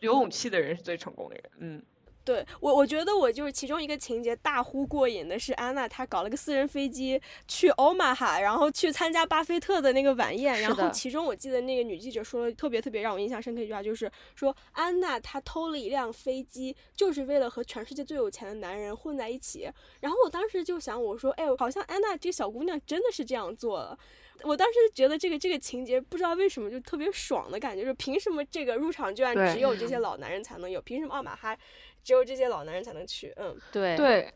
[0.00, 1.82] 有勇气的人是最成功的人，嗯。
[2.24, 10.60] 对我，我觉得我就是其中一个情节大呼过瘾的是安娜，她搞了个私人飞机去欧马哈，然后去参加巴菲特的那个晚宴。
[10.60, 19.68] 然后其中我记得那个女记者说了特别特别让我印象深刻一句话，就是说安娜她偷了一辆飞机，就是为了和全世界最有钱的男人混在一起。
[20.00, 23.98] 然后我当时就想，我说，哎，好像安娜这个小姑娘真的是这样做了。
[24.44, 30.80] 我当时觉得这个这个情节不知道为什么就特别爽的感觉，就是凭什么这个入场券只有这些老男人才能有？
[30.82, 31.56] 凭什么奥马哈？
[32.04, 33.96] 只有这些老男人才能去，嗯，对。
[33.96, 34.34] 对，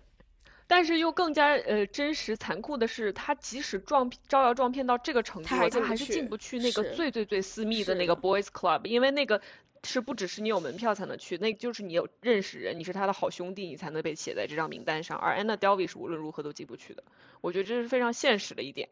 [0.66, 9.40] 但是又更加呃真实残酷的是，他即使撞招摇撞骗到这个程度，他还是进不去那个最最最私密的那个 boys club，因为那个
[9.84, 17.04] 是不只是你有门票才能去，那就是你有认识人，你是他的好兄弟，你才能被写在这张名单上，而 Anna Delvey 是无论如何都进不去的，
[17.40, 18.88] 我觉得这是非常现实的一点，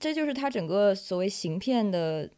[0.00, 2.30] 这就是他整个所谓行骗的。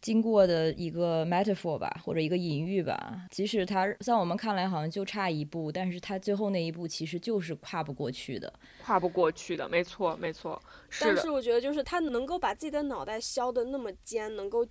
[0.00, 3.26] 经过的一个 metaphor 吧，或者一个隐喻吧。
[3.30, 8.52] 即使他在我们看来好像就差一步，但是他最后那一步其实就是跨不过去的，
[8.84, 10.60] 跨不过去的，没错，没错。
[11.00, 14.66] 但是我觉得，就是他能够把自己的脑袋削的那么尖，能够。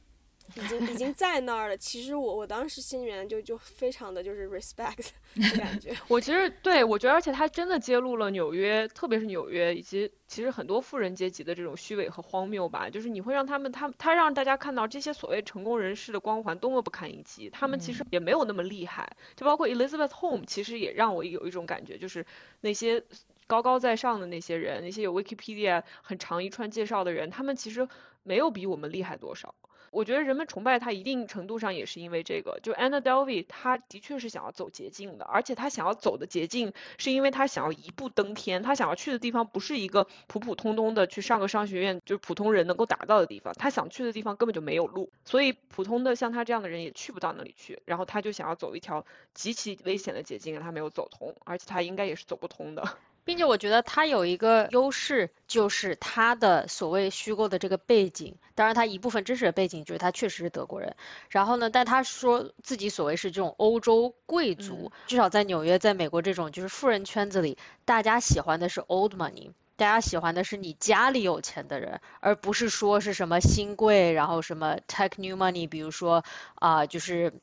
[0.55, 1.77] 已经已经在那儿了。
[1.77, 5.95] 其实我我当时心里面就就非常的就是 respect 的感觉。
[6.07, 12.89] 我其实对我觉得，而且他真的揭露了纽约，特别是纽约以及其实很多富人阶级的这种虚伪和荒谬吧。
[12.89, 17.49] 就是你会让他们，他他让大家看到这些所谓成功人士的光环多么不堪一击。
[17.49, 19.09] 他们其实也没有那么厉害。
[19.35, 22.25] 就包括 Elizabeth Home，其实也让我有一种感觉，就是
[22.61, 23.03] 那些
[23.45, 27.87] 高高在上的那些人，那些有 Wikipedia 很长一串介绍的人，他们其实
[28.23, 29.53] 没有比我们厉害多少。
[29.91, 52.97] 我觉得人们崇拜他一定程度上也是因为这个，就 Anna Delvey，他的确是想要走捷径的，而且他想要走的捷径是因为他想要一步登天，他想要去的地方不是一个普普通通的去上个商学院，就是普通人能够达到的地方，他想去的地方根本就没有路，所以普通的像他这样的人也去不到那里去，然后他就想要走一条极其危险的捷径，他没有走通，而且他应该也是走不通的。
[53.27, 60.95] 并且我觉得他有一个优势，就是他的所谓虚构的这个背景，当然他一部分真实的背景就是他确实是德国人。
[61.29, 76.23] 然后呢，但他说自己所谓是这种欧洲贵族，至少在纽约，在美国这种就是富人圈子里，大家喜欢的是 old money，大家喜欢的是你家里有钱的人，而不是说是什么新贵，然后什么 tech new money，比如说
[76.55, 77.33] 啊，就是。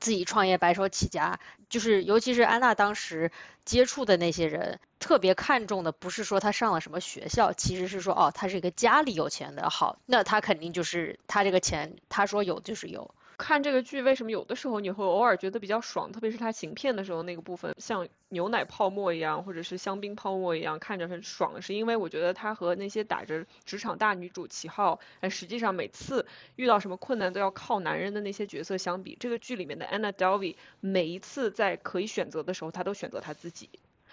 [0.00, 3.30] 自己创业白手起家，就是尤其是安娜当时
[3.64, 13.14] 接触的那些人，特别看重的不是说她上了什么学校，其实是说哦，她是一个家里有钱的，好，那她肯定就是她这个钱，她说有就是有。
[13.38, 16.10] 看这个剧，为什么有的时候你会偶尔觉得比较爽？
[16.10, 26.26] 特别是他行骗的时候那个部分，像牛奶泡沫一样，或者是香槟泡沫一样，看着很爽，是因为我觉得他和那些打着职场大女主旗号，但实际上每次
[26.56, 33.70] 遇到什么困难都要靠男人的那些角色相比，这个剧里面的 Anna Delvey 每一次在可以选择的时候，他都选择他自己。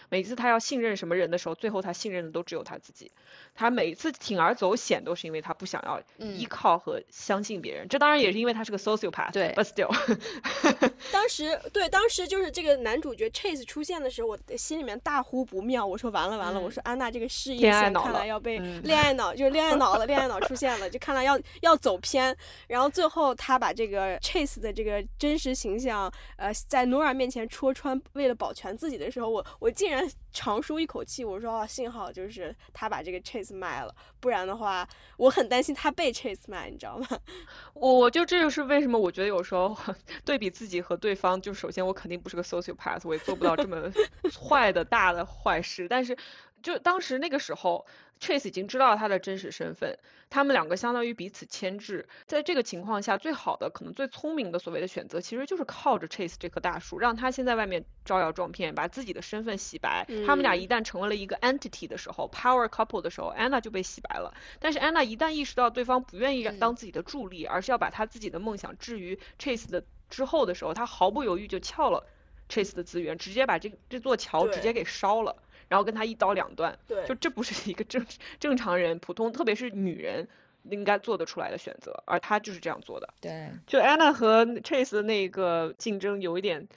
[0.09, 3.11] 每次他要信任什么人的时候，最后他信任的都只有他自己。
[3.53, 7.87] 他每次铤而走险都是因为他不想要依靠和相信别人。
[7.87, 9.31] 这当然也是因为他是个 sociopath。
[9.31, 9.89] 对，but still。
[11.11, 15.85] 当时对，当时就是这个男主角 Chase 出现的时候，我心里面大呼不妙。
[15.85, 22.35] 我说完了完了，我说安娜这个事业线看来要被恋爱脑，就是恋爱脑了，恋爱脑出现了，就看来要要走偏。
[22.67, 29.94] 然后最后他把这个 Chase 的这个真实形象，呃，在 Nora 面前戳穿，为了保全自己的时候，我我竟然。
[30.31, 34.87] 长舒一口气，我说哦，幸好就是他把这个 Chase 卖了，不然的话，
[35.17, 37.07] 我很担心他被 Chase 卖，你知道吗？
[37.73, 39.77] 我我就这就是为什么我觉得有时候
[40.25, 43.91] 对比自己和对方，就首先我肯定不是个 sociopath，我也做不到这么
[44.49, 46.17] 坏的大的坏事，但是。
[46.65, 47.85] 就当时那个时候。
[48.17, 49.99] Chase 已经知道他的真实身份，
[50.29, 52.07] 他们两个相当于彼此牵制。
[52.27, 60.07] 在这个情况下，最好的可能最聪明的所谓的选择，其实就是靠着 Chase 这棵大树，让他先在外面招摇撞骗，把自己的身份洗白。
[60.25, 64.33] 他们俩一旦成为了一个 entity 的时候，power couple 的时候，Anna 就被洗白了。
[64.61, 72.07] 但是 Anna 一旦意识到对方不愿意当自己的助力，而是要把他自己的梦想置于 Chase 的之后的时候，他毫不犹豫就撬了
[72.47, 75.35] Chase 的资源，直接把这这座桥直接给烧了。
[75.67, 78.05] 然后跟他一刀两断，对，就这不是一个正
[78.39, 80.27] 正常人、普通，特别是女人
[80.69, 83.13] 应该做得出来的选择，而他就是这样做的。
[83.19, 86.67] 对，就 Anna 和 Chase 的那个竞争有一点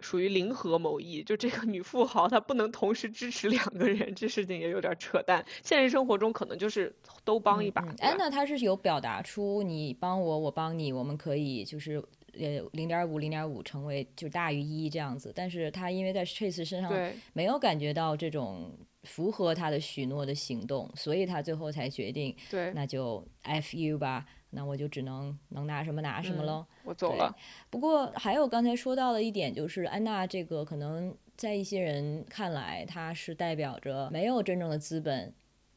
[0.00, 5.44] 属于零和谋议，就这个女富豪她不能同时支持两个人，这事情也有点扯淡。
[5.64, 7.82] 现实生活中可能就是都帮一把。
[7.98, 12.02] Anna 她是有表达出你帮我，我帮你，我们可以就是。
[12.34, 16.92] 呃，零点五，零点五成为就大于一这样子，但是他因为在 Chase 身上
[17.32, 18.70] 没有感觉到这种
[19.04, 27.34] 符合他的许诺的行动，所以他最后才决定，对，那就 F U 吧，那我就只能能拿什么拿什么喽，我走了。
[27.70, 35.32] 不过还有刚才说到的一点，就是安娜这个可能在一些人看来，她是代表着没有真正的资本，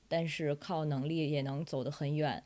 [0.08, 2.44] 但是靠能力也能走得很远。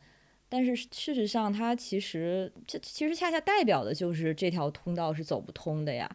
[0.48, 6.10] 但是事实上，它其实这其实恰恰代表的就是这条通道是走不通的呀。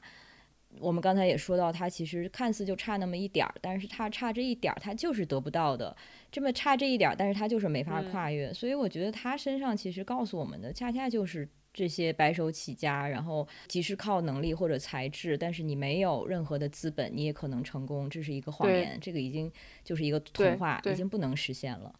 [0.78, 5.94] 我们刚才也说到，它其实看似就差那么一点儿，但是它差这一点儿，它就是得不到的。
[6.30, 8.54] 这么差这一点儿，但是它就是没法跨越。
[8.54, 18.96] 所以我觉得他身上其实告诉我们的，恰恰就是这些白手起家，然后即使靠能力或者才智，但是你没有任何的资本，你也可能成功，这是一个谎言。
[19.00, 19.52] 这个已经
[19.82, 21.92] 就是一个童话，已经不能实现了。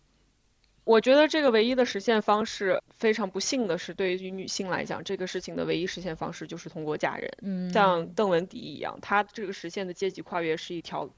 [0.85, 7.31] 我觉得这个唯一的实现方式非常不幸的是，对于女性来讲，这个事情的唯一实现方式就是通过嫁人。
[7.43, 11.09] 嗯，像邓文迪一样，她这个实现的阶级跨越是一条。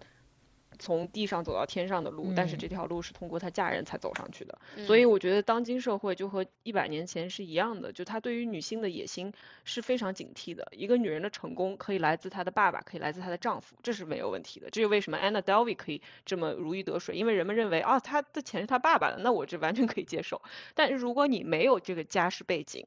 [0.83, 4.59] 从地上走到天上的路，但是这条路是通过她嫁人才走上去的。
[4.85, 10.67] 所以我觉得当今社会就和一百年前是一样的，就她对于女性的野心是非常警惕的。
[10.73, 14.69] 一个女人的成功可以来自她的爸爸，可以来自她的丈夫，这是没有问题的。
[14.71, 20.43] 这就为什么 Anna Delvey 可以这么如鱼得水，因为人们认为啊，她的钱是她爸爸的，那我这完全可以接受。
[20.75, 22.85] 但是如果你没有这个家世背景，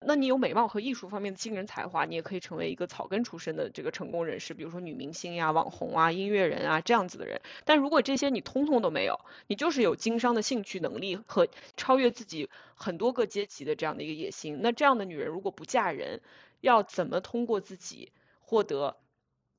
[0.00, 7.40] 那你有美貌和艺术方面的惊人才华，你也可以成为一个草根出身的这个成功人士，比如说女明星呀、网红啊、音乐人啊这样子的人。
[7.64, 9.18] 但如果这些你通通都没有，
[9.48, 16.20] 你就是有经商的兴趣能力和超越自己很多个阶级的这样的一个野心，那这样的女人如果不嫁人，
[16.60, 18.96] 要怎么通过自己获得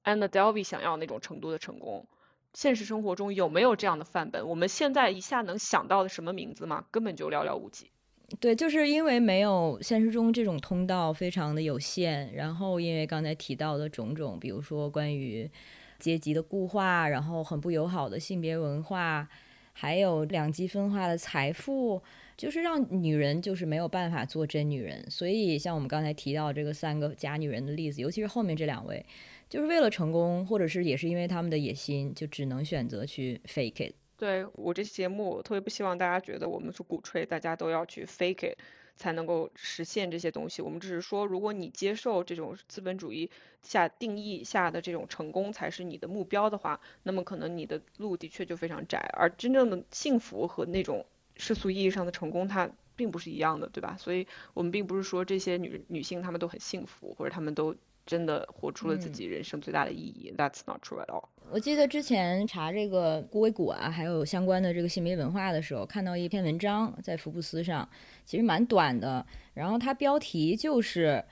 [0.06, 2.08] Anna Delvey 想要那种程度的成功？
[2.54, 4.48] 现实生活中有没有这样的范本？
[4.48, 6.86] 我们现在一下能想到的什么名字吗？
[6.90, 7.92] 根本就寥寥无几。
[8.40, 15.50] 对，就是因为没有现实中这种通道非常的有限，然后因为刚才提到的种种，比如说关于
[15.98, 19.28] 阶级的固化，然后很不友好的性别文化，
[19.74, 22.02] 还有两极分化的财富，
[22.38, 25.06] 就是让女人就是没有办法做真女人。
[25.10, 29.06] 所以像我们刚才提到这个三个假女人的例子，尤其是后面这两位，
[29.50, 33.94] 就是为了成功，或者是也是因为他们的野心，就只能选择去 fake it。
[34.20, 38.54] 对我这期节目，特别不希望大家觉得我们是鼓吹大家都要去 fake
[38.98, 40.62] 才能够实现这些东西。
[40.62, 43.32] 我们只是说，如果你接受这种资本主义
[43.64, 49.10] 下定义下的这种成功才是你的目标的话，那么可能你的路的确就非常窄。
[49.14, 51.06] 而真正的幸福和那种
[51.38, 53.96] 世俗意义上的成功，它并不是一样的，对吧？
[53.98, 57.74] 所以我们并不是说这些女女性她们都很幸福，或者她们都。
[58.10, 61.26] 真的活出了自己人生最大的意义，That's not true at all。
[61.52, 67.88] 我记得之前查这个郭威谷啊，还有相关的这个性别文化的时候，看到一篇文章在福布斯上，
[68.26, 71.24] 其实蛮短的，然后它标题就是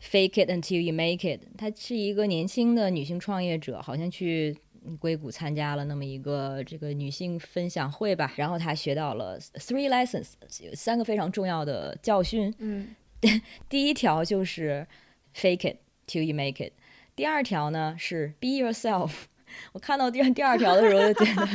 [0.00, 1.40] Fake it until you make it。
[1.56, 4.56] 她是一个年轻的女性创业者，好像去
[4.98, 10.32] 硅谷参加了那么一个这个女性分享会吧，然后她学到了 three lessons，
[10.74, 12.52] 三个非常重要的教训。
[12.58, 12.94] 嗯，
[13.70, 14.84] 第一条就是
[15.32, 15.76] Fake it。
[16.06, 16.72] Till you make it。
[17.16, 19.12] 第二条呢是 Be yourself。
[19.72, 21.46] 我看到第二第二条的时候就觉得，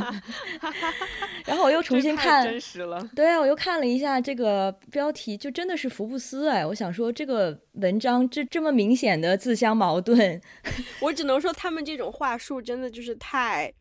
[1.45, 3.05] 然后我又重新看，真实了。
[3.13, 6.65] 对啊，我又看了一下这个标题，就真的是福布斯哎。
[6.65, 10.41] 我想说这个文章这这么明显的自相矛盾，
[11.01, 13.73] 我只能说他们这种话术真的就是太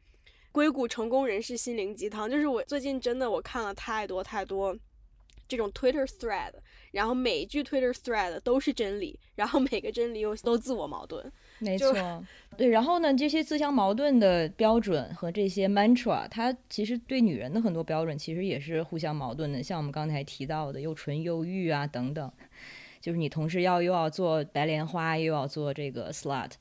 [0.50, 2.28] 硅谷成功人士心灵鸡汤。
[2.28, 4.76] 就是我最近真的我看了太多太多
[5.46, 6.54] 这种 Twitter thread。
[6.92, 11.30] 然后每一句 Twitter thread 都是真理，然后每个真理又都自我矛盾。
[11.58, 12.24] 没错，
[12.56, 12.68] 对。
[12.68, 19.62] 然后呢，这些自相矛盾的标准和这些 mantra，它其实对女人的很多标准其实也是互相矛盾的。
[19.62, 22.32] 像我们刚才提到的，又纯又欲啊等等，
[23.00, 26.52] 就是你同时要又要做白莲花，又要做这个 slut。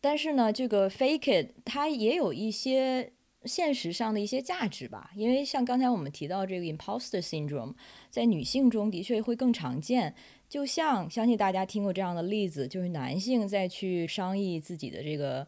[0.00, 3.12] 但是呢，这个 fake it 它也有一些。
[3.48, 5.10] 现实上的一些价值吧。
[5.16, 7.74] 因为像刚才我们提到这个 imposter syndrome，
[8.10, 10.14] 在女性中的确会更常见。
[10.48, 15.46] 就像相信大家听过这样的例子，就是男性在去商议自己的这个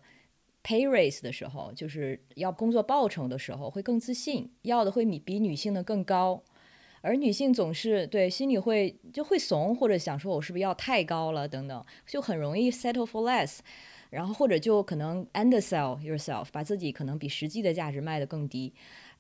[0.63, 6.43] pay raise 的时候，就是要工作报酬的时候，会更自信，要的会比比女性的更高。
[7.03, 13.61] 而女性总是对心里会就会怂，或者想说我是不是要太高了等等，就很容易 settle for less，
[14.11, 18.73] 然后或者就可能 undersell yourself，把自己可能比实际的价值卖得更低。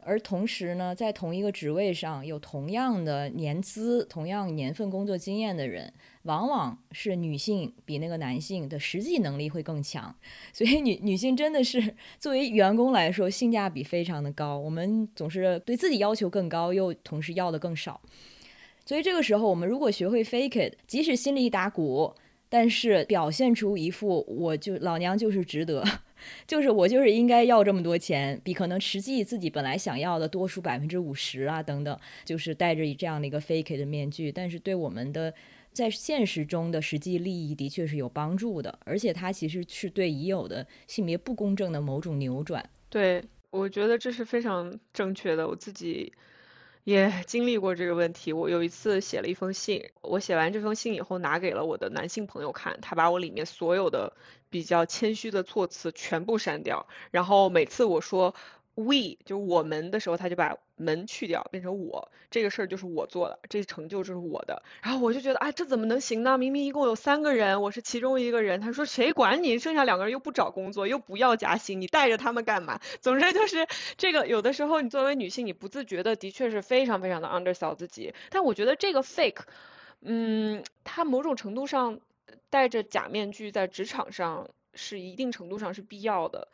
[0.03, 10.15] 而同时呢，在同一个职位上有同样的年资、同样年份工作经验的人，往往是女性比那个男性的实际能力会更强。
[10.55, 14.59] 所以女女性真的是作为员工来说，性价比非常的高。
[14.59, 18.01] 我们总是对自己要求更高，又同时要的更少。
[18.87, 22.15] 所以这个时候，我们如果学会 fake it，即使心里一打鼓，
[22.51, 25.83] 但是表现出一副我就老娘就是值得。
[26.47, 35.33] 就是我就是应该要这么多钱，比可能实际自己本来想要的多出百分之五十啊等等，就是戴着这样的一个 fake 的面具，但是对我们的
[35.73, 42.63] 在现实中的实际利益的确是有帮助的，而且它其实是对已有的性别不公正的某种扭转。
[42.91, 46.13] 对，我觉得这是非常正确的，我自己。
[46.85, 48.33] 也 经历过这个问题。
[48.33, 54.13] 我有一次写了一封信，我写完这封信以后拿给了我的男性朋友看，他把我里面所有的
[54.49, 58.35] 比较谦虚的措辞全部删掉，然后每次我说。
[58.83, 64.63] We 就是我们的时候，他就把门去掉，变成我这个事儿就是我做的，这成就就是我的。
[64.83, 66.39] 然后我就觉得，哎，这怎么能行呢？
[66.39, 68.61] 明明一共有三个人，我是其中一个人。
[68.61, 69.59] 他说谁管你？
[69.59, 72.81] 剩下两个人又不找工作，又不要加薪，你带着他们干嘛？
[73.01, 73.67] 总之就是
[73.97, 78.15] 这个，有的时候你作为女性，你不自觉的的确是非常非常的 undersell 自己。
[78.31, 79.43] 但我觉得这个 fake，
[80.01, 82.01] 嗯，它某种程度上
[82.49, 86.49] 戴着假面具在职场上是一定程度上是必要的。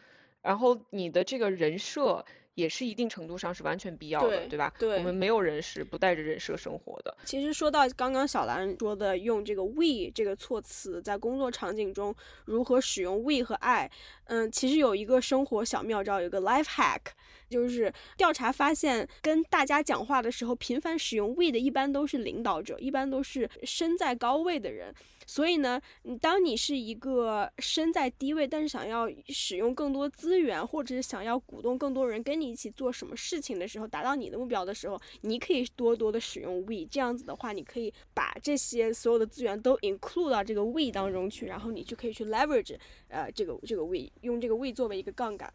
[0.46, 2.24] 然后你的这个人设
[2.54, 4.72] 也是一定程度上是完全必要的，对吧？
[4.78, 7.14] 对，我们没有人是不带着人设生活的。
[7.24, 13.90] 其实说到刚刚小兰说的用这个 we 这个措辞在工作场景中如何使用 we 和 I，
[14.26, 17.00] 嗯，其实有一个生活小妙招，有个 life hack，
[17.48, 24.94] 就是调查发现跟大家讲话的时候频繁使用 we 的，一般都是领导者，一般都是身在高位的人。
[25.28, 25.80] 所以呢，
[26.20, 42.76] 当你是一个身在低位，但是想要使用更多资源，或者是想要鼓动更多人跟你一起做什么事情的时候，达到你的目标的时候，你可以多多的使用 we，这样子的话，你可以把这些所有的资源都 include 到这个 we 当中去，然后你就可以去 leverage，
[43.08, 45.52] 呃，这个这个 we，用这个 we 作为一个杠杆。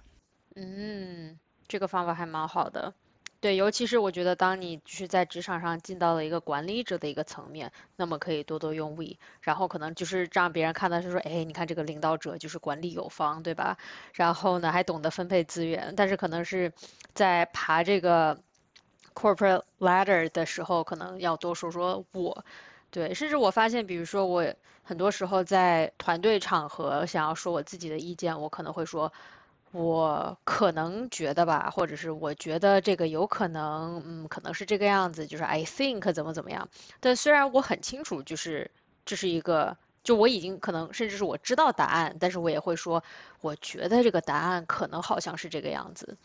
[0.55, 2.93] 嗯，这个方法还蛮好的。
[3.39, 13.79] 对，尤其是我觉得，当你就是在职场上进到了一个管理者的一个层面，那么可以多多用 we，然后可能就是让别人看到是说，哎，你看这个领导者就是管理有方，对吧？
[14.13, 16.71] 然后呢，还懂得分配资源，但是可能是
[17.15, 18.39] 在爬这个
[19.15, 22.45] corporate ladder 的时候，可能要多说说我，
[22.91, 24.45] 对，甚至我发现，比如说我
[24.83, 29.11] 很多时候在团队场合想要说我自己的意见，我可能会说。
[29.73, 36.67] 我可能觉得吧，或者是我觉得这个有可能，嗯，可能是这个样子，就是 I think 怎么怎么样。
[36.99, 38.69] 但虽然我很清楚，就是
[39.05, 43.01] 这是一个，就我已经可能甚至是我知道答案，但是我也会说，
[43.39, 46.17] 我觉得这个答案可能好像是这个样子。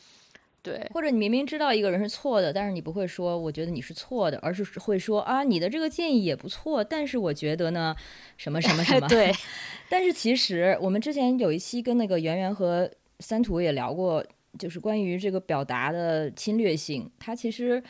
[0.67, 7.97] 对，或者你明明知道一个人是错的，但是你不会说我觉得你是错的，而是会说啊，你的这个建议也不错，但是我觉得呢，
[8.37, 9.09] 什么什么什么。
[9.09, 9.33] 对。
[9.89, 12.91] 但是其实我们之前有一期跟那个圆圆和。
[13.19, 14.23] 三图也聊过，
[14.59, 17.83] 就是关于这个表达的侵略性，它其实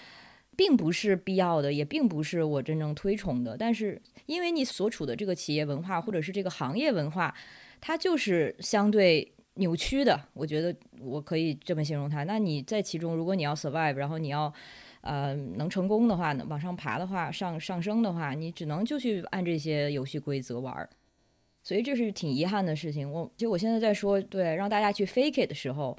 [0.55, 3.57] 并不是必要的，也并不是我真正推崇的。
[3.59, 7.35] 但是因为你所处的这个企业文化或者是这个行业文化，
[7.81, 10.19] 它就是相对扭曲的。
[10.33, 12.25] 我觉得我可以这么形容它。
[12.25, 14.53] 那你在其中，如果你要 survive，然后你要
[15.03, 20.89] 呃能成功的话，呢往上爬的话，上上升的话，你只能就去按这些游戏规则玩儿。
[21.63, 23.11] 所以这是挺遗憾的事情。
[23.11, 25.99] 我就我现在在说，对，让大家去 fake it 的时候，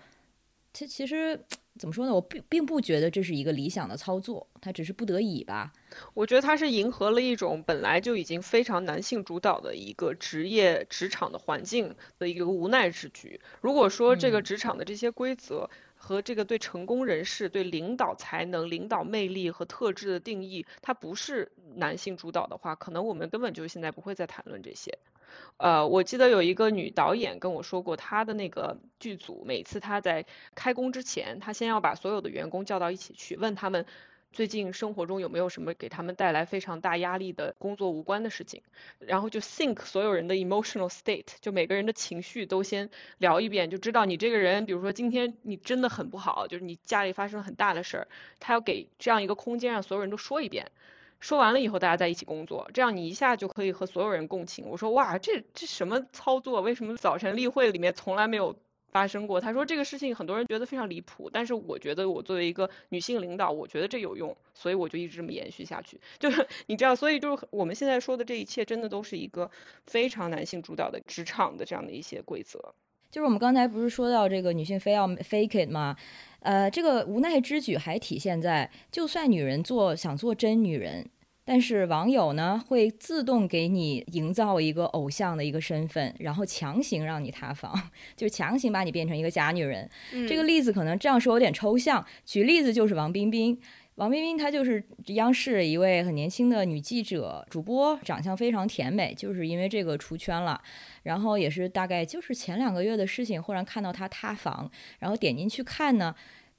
[0.74, 1.38] 其其实
[1.78, 2.14] 怎么说呢？
[2.14, 5.72] 我并并不觉得这是一个理想的操作，它只是不得已吧。
[6.14, 13.40] 我觉得它是迎合了一种本来就已经非常男性主导的一个职业职场的环境的一个无奈之举。
[13.62, 15.70] 如果说这个职场的这些规则
[16.08, 24.98] 和这个对成功人士、对领导才能、领导魅力和特质的定义，它不是男性主导的话，可能我们根本就现在不会再谈论这些。
[25.58, 30.26] 呃，我记得有一个女导演跟我说过，她的那个剧组每次她在
[30.56, 33.86] 开工之前，她先要把所有的员工叫到一起去，问他们
[34.38, 38.62] 最近生活中有没有什么给他们带来非常大压力的工作无关的事情，
[39.00, 48.08] 然后就 think 所有人的 emotional state，就每个人的情绪都先聊一遍，就知道你这个人，比如说今天你真的很不好，就是你家里发生了很大的事儿，
[48.40, 50.70] 他要给这样一个空间让所有人都说一遍，
[51.20, 54.68] 说完了以后大家在一起工作，这样你一下就可以和所有人共情。
[54.70, 56.62] 我说哇，这这什么操作？
[56.62, 58.56] 为什么早晨例会里面从来没有？
[58.92, 66.00] 发生过，他说这个事情很多人觉得非常离谱，但是我觉得我作为一个女性领导，我觉得这有用，所以我就一直这么延续下去。
[66.20, 69.50] 就是你知道，所以就是我们现在说的这一切，真的都是一个
[69.86, 72.74] 非常男性主导的职场的这样的一些规则。
[73.10, 75.96] 就是我们刚才不是说到这个女性非要 fake it 吗？
[76.40, 81.10] 呃，这个无奈之举还体现在，就算女人做想做真女人。
[81.50, 89.90] 但是网友呢会自动给你营造一个偶像的一个身份，然后强行让你塌房， 就强行把你变成一个假女人。
[90.28, 93.58] 这个例子可能这样说有点抽象，举例子就是王冰冰。
[93.96, 100.62] 王冰冰她就是央视一位很年轻的女记者、主播，长相非常甜美，就是因为这个出圈了。
[101.04, 104.70] 然后也是大概就是前两个月的事情，忽然看到她塌房，
[105.00, 106.14] 然后点进去看呢，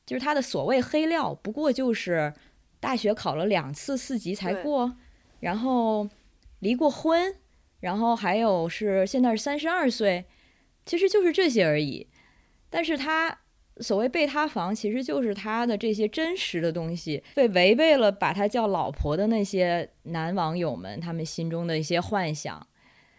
[0.07, 2.33] 就是她的所谓黑料，不过就是。
[2.81, 4.97] 大学考了两次四级才过，
[5.41, 6.09] 然后
[6.61, 7.35] 离过婚，
[7.81, 10.25] 然后还有是现在是三十二岁，
[10.87, 12.07] 其实就是这些而已。
[12.71, 13.39] 但是他
[13.79, 22.67] 所谓被塌房，其实就是他的这些真实的东西被违背了，把他叫老婆的那些男网友们他们心中的一些幻想，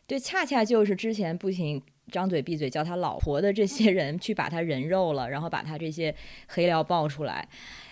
[0.06, 1.82] 对，恰恰就是之前不停
[2.12, 6.14] 张嘴闭嘴叫他老婆的这些人去把他人肉了，然后把他这些
[6.48, 7.48] 黑料爆出来，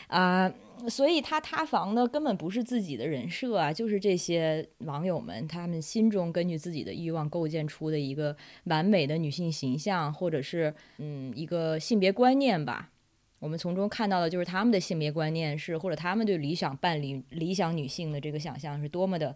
[0.08, 0.54] 啊。
[0.88, 12.92] 所以他塌房的根本不是自己的人设啊，就是这些网友们他们心中根据自己的欲望构建出的一个完美的女性形象，或者是嗯一个性别观念吧。
[13.40, 19.36] 我们从中看到的就是他们的性别观念是，或者他们对理想伴侣、理想女性的这个想象是多么的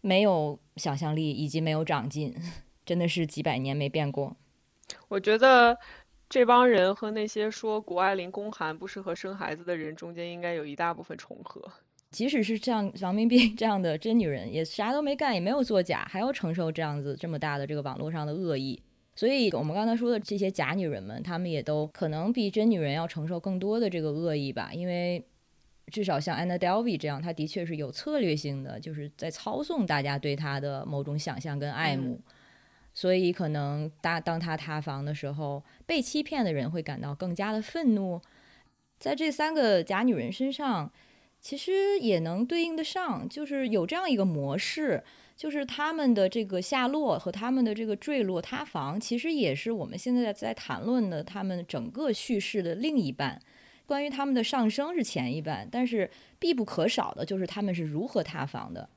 [0.00, 2.34] 没有想象力以及没有长进，
[2.86, 4.34] 真的是几百年没变过。
[5.08, 5.76] 我觉得。
[6.28, 11.62] 这帮人和那些说谷爱凌宫寒不适合生孩子的人中间应该有一大部分重合。
[12.10, 18.82] 即使是像王冰冰这样的真女人，也啥都没干，也没有作假，还要承受这样子这么大的这个网络上的恶意。
[19.14, 24.70] 所以，我们刚才说的这些假女人们，她们也都可能比真女人要承受更多的这个恶意吧。
[24.72, 25.22] 因为
[25.88, 32.20] 至少像 Anna Delvey 这样，她的确是有策略性的，就是在操纵大家对她的某种想象跟爱慕。
[32.98, 38.20] 所以，可能当当他塌房的时候，被欺骗的人会感到更加的愤怒。
[38.98, 40.90] 在这三个假女人身上，
[41.40, 45.04] 其实也能对应得上，就是有这样一个模式，
[45.36, 53.40] 就是他们的这个下落和他们的这个坠落塌房，其实也是我们现在在谈论的他们整个叙事的另一半。
[53.86, 56.10] 关于他们的上升是前一半，但是
[56.40, 58.90] 必不可少的就是他们是如何塌房的。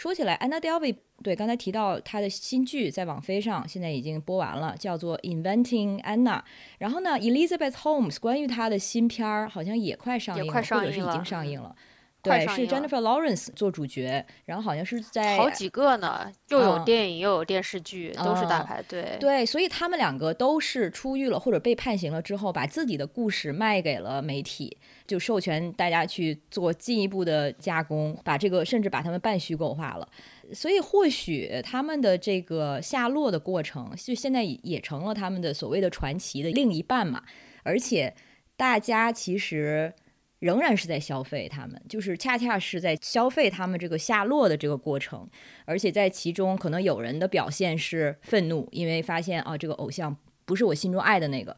[0.00, 6.38] 说起来，Anna Delvey，对，刚才提到她的新剧在网飞上现在已经播完了，叫做《Inventing Anna》。
[6.78, 11.76] 然后呢，Elizabeth Holmes 关于她的新片儿好像也快上映了，或者是已经上映了。
[12.22, 18.82] 对，是 Jennifer Lawrence 做主角，然后好像是在好几个呢，又有电影又有电视剧，都是大牌。
[18.86, 24.76] 对对，所以他们两个都是出狱了或者被判刑了之后，把自己的故事卖给了媒体，
[25.06, 30.06] 就授权大家去做进一步的加工，把这个甚至把他们半虚构化了。
[30.52, 37.22] 所以或许他们的这个下落的过程，就现在也成了他们的所谓的传奇的另一半嘛。
[37.62, 38.14] 而且
[38.58, 39.94] 大家其实。
[40.40, 45.26] 仍然是在消费他们，就是恰恰是在消费他们这个下落的这个过程，
[45.64, 50.14] 而且在其中可能有人的表现是愤怒，因为发现啊这个偶像
[50.44, 51.56] 不是我心中爱的那个，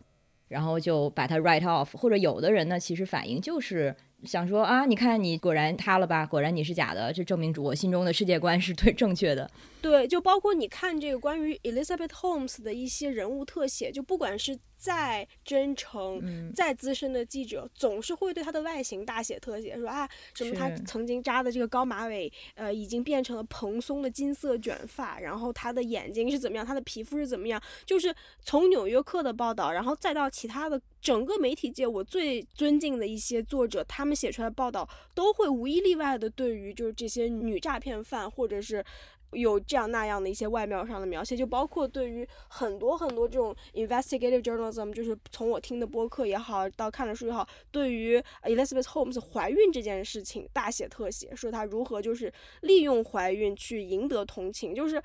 [0.49, 3.97] 然后就把他 write off，或者有的人呢其实反应就是。
[4.25, 6.25] 想说啊，你看你果然塌了吧？
[6.25, 9.51] 果然你是假的，这证明我心中的世界观是对正确的。
[9.81, 34.17] 对，就包括你看这个关于 Elizabeth Holmes 的一些人物特写，就不管是再真诚、再资深的记者，总是会对她的外形大写特写，说啊，什么她曾经扎的这个高马尾，呃，已经变成了蓬松的金色卷发，然后她的眼睛是怎么样，她的皮肤是怎么样，就是从纽约客的报道，然后再到其他的整个媒体界，我最尊敬的一些作者，他们。
[34.23, 38.85] 写出来的报道都会无一例外的对于就是这些女诈骗犯或者是
[39.33, 55.03] 有这样那样的一些外貌上的描写，就包括对于很多很多这种 investigative journalism，就是从我听的播客也好，到看的书也好，对于 Elizabeth Holmes 怀孕这件事情大写特写，说她如何就是利用怀孕去赢得同情，就是。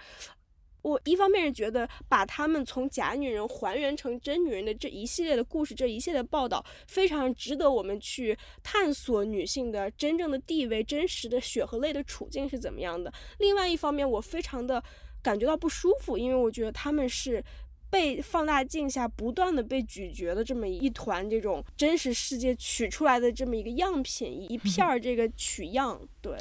[0.88, 13.11] 我一方面是觉得把他们从假女人还原成真女人的这一系列的故事，这一系列的报道，非常值得我们去探索女性的真正的地位、真实的血和泪的处境是怎么样的。
[13.39, 14.81] 另外一方面，我非常的
[15.22, 17.43] 感觉到不舒服，因为我觉得他们是
[17.89, 26.38] 被放大镜下不断的被咀嚼的这么一团这种真实世界取出来的这么一个样品，一片 儿这个取样，对。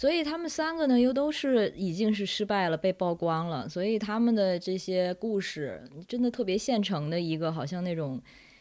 [0.00, 3.68] 所以他们三个呢，又都是已经是失败了，被曝光了。
[3.68, 8.18] 所以他们的这些故事，真的特别现成的一个，好像那种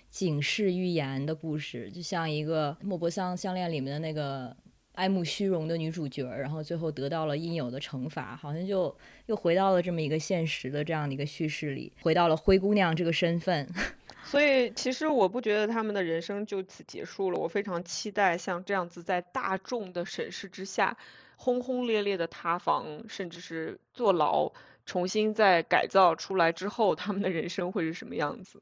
[0.09, 4.53] 警示预言的故事，就像一个莫泊桑项链里面的那个
[4.95, 8.93] 爱慕虚荣的女主角，然后最后得到了应有的惩罚，好像就
[9.27, 13.65] 又回到了这么一个现实的这样的一个叙事里，回到了灰姑娘这个身份。
[14.27, 20.97] 所以其实我不觉得他们的人生就此结束了，我非常期待像这样子在大众的审视之下。
[21.41, 24.51] 轰轰烈烈的塌房，甚至是坐牢，
[24.85, 28.61] 重新再改造出来之后，他们的人生会是什么样子？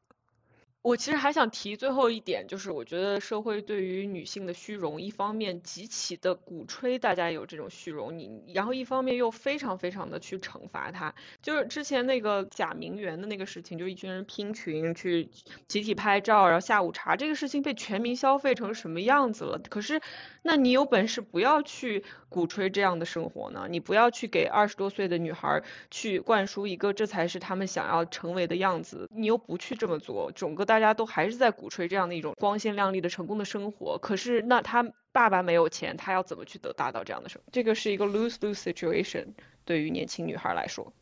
[0.84, 11.14] 我其实还想提最后一点，就是我觉得社会对于女性的虚荣，一方面极其的鼓吹大家有这种虚荣，你然后一方面又非常非常的去惩罚她。
[11.42, 15.30] 就是之前那个假名媛的那个事情，就一群人拼群去
[15.68, 19.60] 集体拍照，然后下午茶这个事情被全民消费成什么样子了？
[19.70, 20.00] 可是，
[20.42, 23.68] 那你有本事不要去鼓吹这样的生活呢？
[23.70, 30.78] 你不要去给二十多岁的女孩去灌输一个这才是他们想要成为的样子，你又不去这么做，整个大。
[30.78, 37.50] 家都还是在鼓吹这样的一种光鲜亮丽的成功的生活，可是那他爸爸没有钱，他要怎么去得达到这样的生活？
[37.52, 39.26] 这个是一个 lose lose situation，
[39.66, 40.94] 对于年轻女孩来说。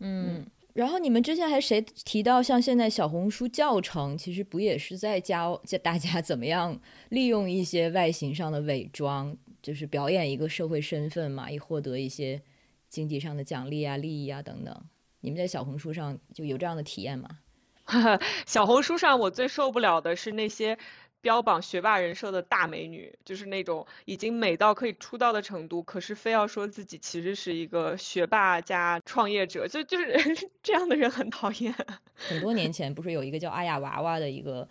[0.00, 6.76] 嗯，然后你们之前还谁提到，像现在小红书教程，其实不也是在教教大家怎么样
[7.10, 12.42] 利用一些外形上的伪装，就是表演一个社会身份嘛，以获得一些
[12.88, 14.76] 经济上的奖励啊、利益啊等等。
[15.20, 17.28] 你们在小红书上就有这样的体验吗？
[18.46, 20.76] 小红书上我最受不了的是那些
[21.20, 31.74] 标榜学霸人设的大美女，就是那种已经美到可以出道的程度，可是非要说自己其实是一个学霸加创业者，就就是 这样的人很讨厌。
[32.14, 34.68] 很多年前不是有一个叫阿雅娃娃的一个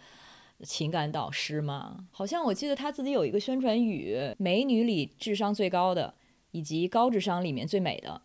[0.64, 1.98] 情感导师吗？
[2.12, 6.14] 好像我记得他自己有一个宣传语：美女里智商最高的，
[6.52, 8.22] 以及高智商里面最美的。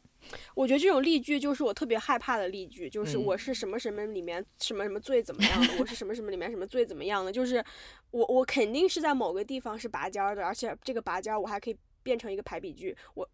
[0.54, 7.64] 我觉得这种例句就是我特别害怕的例句，就是我是什么什么里面什么什么最怎么样的，我是什么什么里面什么最怎么样的，就是
[8.10, 12.96] 我我肯定是在某个地方是拔尖儿的，而且这个拔尖儿我还可以变成一个排比句。
[13.14, 13.28] 我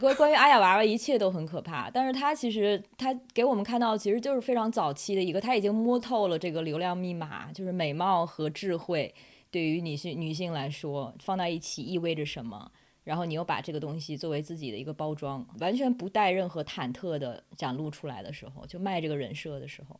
[0.00, 9.14] 关关于阿雅娃娃一切都很可怕，但是他其实他给我们看到其实就是非常早期的一个，他已经摸透了这个流量密码，就是美貌和智慧
[9.50, 12.70] 对于女性女性来说放在一起意味着什么。
[13.04, 19.98] 然后你又把这个东西作为自己的一个包装，完全不带任何忐忑的展露出来的时候，就卖这个人设的时候，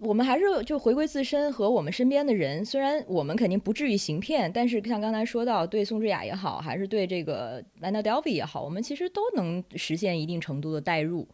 [0.00, 2.64] 我们还是就回归自身和我们身边的人。
[2.64, 11.28] 虽然我们肯定不至于行骗，但是像刚才说到，对宋智雅也好，还是对这个 Lana Del Rey 也好，我们其实都能实现一定程度的代入。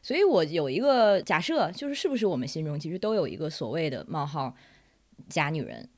[0.00, 4.54] 所以我有一个假设，就是是不是我们心中其实都有一个所谓的冒号
[5.28, 5.88] 假女人，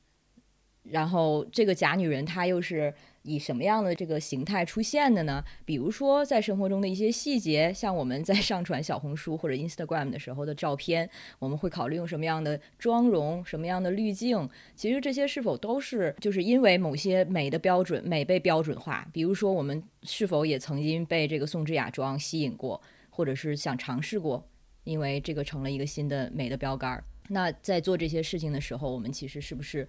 [0.81, 2.91] 然后这个假女人她又是。
[3.25, 5.43] 以什么样的这个形态出现的呢？
[5.65, 14.47] 比如说，在生活中的一些细节，像我们在上传小红书或者 Instagram 的时候的照片，我们会考虑用什么样的妆容、什么样的滤镜。
[14.75, 19.07] 其实这些是否都是就是因为某些美的标准，美被标准化？
[19.11, 22.79] 比如说，我们是否也曾经被这个宋智雅妆吸引过，
[23.09, 24.47] 或者是想尝试过？
[24.83, 27.03] 因为这个成了一个新的美的标杆。
[27.29, 29.87] 那在做这些事情的时候，我们其实是不是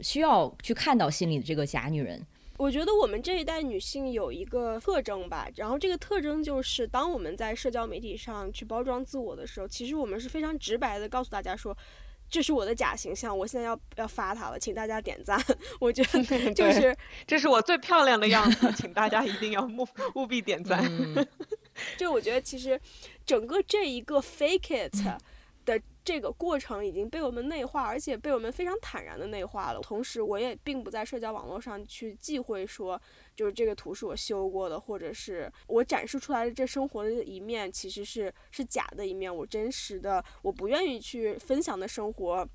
[0.00, 2.20] 需要去看到心里的这个假女人？
[2.56, 11.76] 我觉得我们这一代女性有一个特征吧，然后这个特征就是，当我们在社交媒体上去包装自我的时候，其实我们是非常直白的告诉大家说，
[12.30, 15.36] 这是我的假形象，我现在要要发它了，请大家点赞。
[15.80, 20.80] 我觉 得就是， 这是我最漂亮的样子，请大家一定要务务必点赞。
[21.98, 22.80] 就我觉得其实
[23.26, 24.94] 整个这一个 fake it。
[25.64, 29.80] 的这个过程已经被我们内化，而且被我们非常坦然的内化了。
[29.80, 33.00] 同时，我也并不在社交网络上去忌讳说，
[33.34, 39.34] 就是这个图是我修过的，或者是我展示出来的这生活的一面其实是是假的一面。
[39.34, 42.46] 我真实的，我不愿意去分享的生活，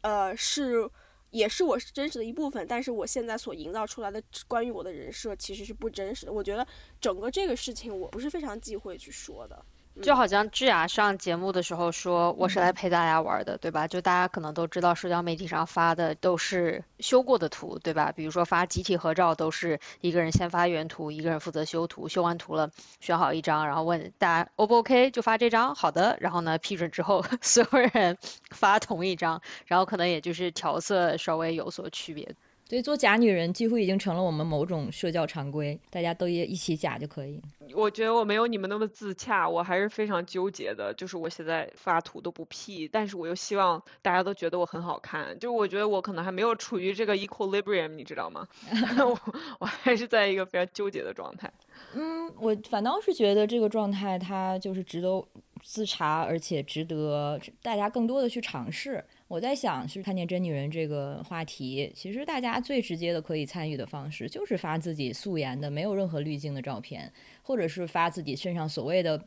[0.00, 0.90] 呃，是
[1.30, 2.66] 也是我真实的一部分。
[2.66, 6.32] 但是我现在所营造出来的关于我的人设其实是不真实的。
[6.32, 6.66] 我觉得
[7.00, 9.64] 整个这个事情我不是非常忌讳去说的。
[10.02, 13.86] 就好像智雅上节目的时候说，我是来陪大家玩的，对吧？
[13.86, 18.10] 就大家可能都知道，社交媒体上发的都是修过的图，对吧？
[18.10, 28.18] 比如说发集体合照，都是一个人先发原图，一个人负责修图，修完图了选好一张，然后问大家 O 不 OK，就发这张，好的，然后呢批准之后， 所有人
[28.50, 32.34] 发同一张，然后可能也就是调色稍微有所区别。
[32.66, 37.40] 所以做假女人几乎已经成了我们某种社交常规，大家都一一起假就可以。
[37.74, 40.92] 我觉得我没有你们那么自洽，我还是非常纠结的。
[40.94, 45.38] 就是我现在发图都不 P，但是我又希望大家都觉得我很好看。
[45.38, 48.46] 就我觉得我可能还没有处于这个 equilibrium，你知道吗？
[48.98, 49.18] 我
[49.60, 51.52] 我还是在一个非常纠结的状态。
[51.94, 55.22] 嗯，我反倒是觉得这个状态它就是值得
[55.62, 59.04] 自查，而且值得大家更多的去尝试。
[59.34, 67.12] 我在想，是看见真女人这个话题，其实大家最直接的可以参与的方式，就是发自己素颜的、没有任何滤镜的照片，
[67.42, 69.20] 或者是发自己身上所谓的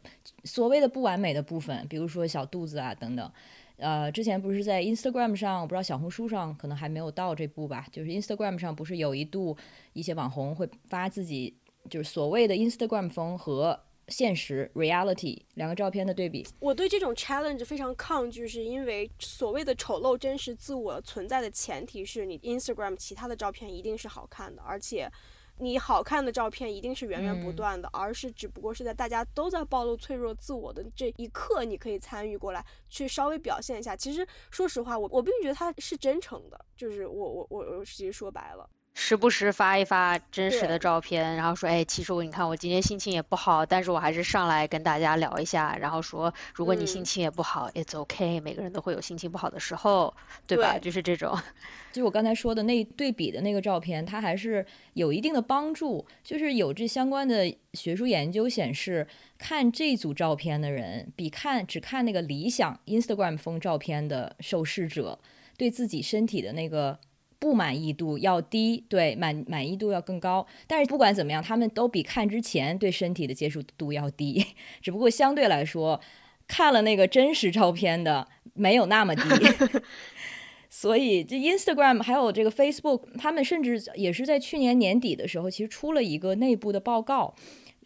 [0.45, 3.29] 所谓的不完美的部分，比如说小肚子啊等等。
[3.75, 7.85] 呃，之前不是在 Instagram 上，我不知道小红书上可能还没有到这步吧？
[7.91, 9.57] 就是 Instagram 上不是有一度
[9.91, 11.53] 一些网红会发自己
[11.89, 13.77] 就是所谓的 Instagram 风和。
[14.07, 25.11] 现实 reality 两个照片的对比，我对这种 challenge 非常抗拒，是因为所谓的丑陋真实自我存在的前提是你 Instagram 其他的照片一定是好看的，而且
[25.59, 33.95] 你好看的照片一定是源源不断的，而是只不过是在大家都在暴露脆弱自我的这一刻，你可以参与过来去稍微表现一下。
[33.95, 38.69] 其实说实话，我我并不觉得他是真诚的，就是我我我我其实说白了。
[38.99, 50.11] 时不时发一发真实的照片，然后说，哎，其实我你看我今天心情也不好，但是我还是上来跟大家聊一下，然后说，如果你心情也不好，it's okay，每个人都会有心情不好的时候，
[50.47, 50.79] 对吧？
[50.79, 51.37] 就是这种，
[51.93, 59.07] 就我刚才说的那对比的那个照片，它还是有一定的帮助，就是有这相关的学术研究显示，
[59.37, 65.19] 看这组照片的人，比看只看那个理想 Instagram 风照片的受试者，
[65.55, 66.97] 对自己身体的那个。
[67.39, 70.45] 不满意度要低，对满满意度要更高。
[70.65, 74.45] 但是不管怎么样，他们都比看之前对身体的接受度要低。
[74.81, 75.99] 只不过相对来说，
[76.47, 79.21] 看了那个真实照片的没有那么低。
[80.69, 87.33] 所以这 Instagram 还有这个 Facebook，他们甚至也是在去年年底的时候，其实出了一个内部的报告。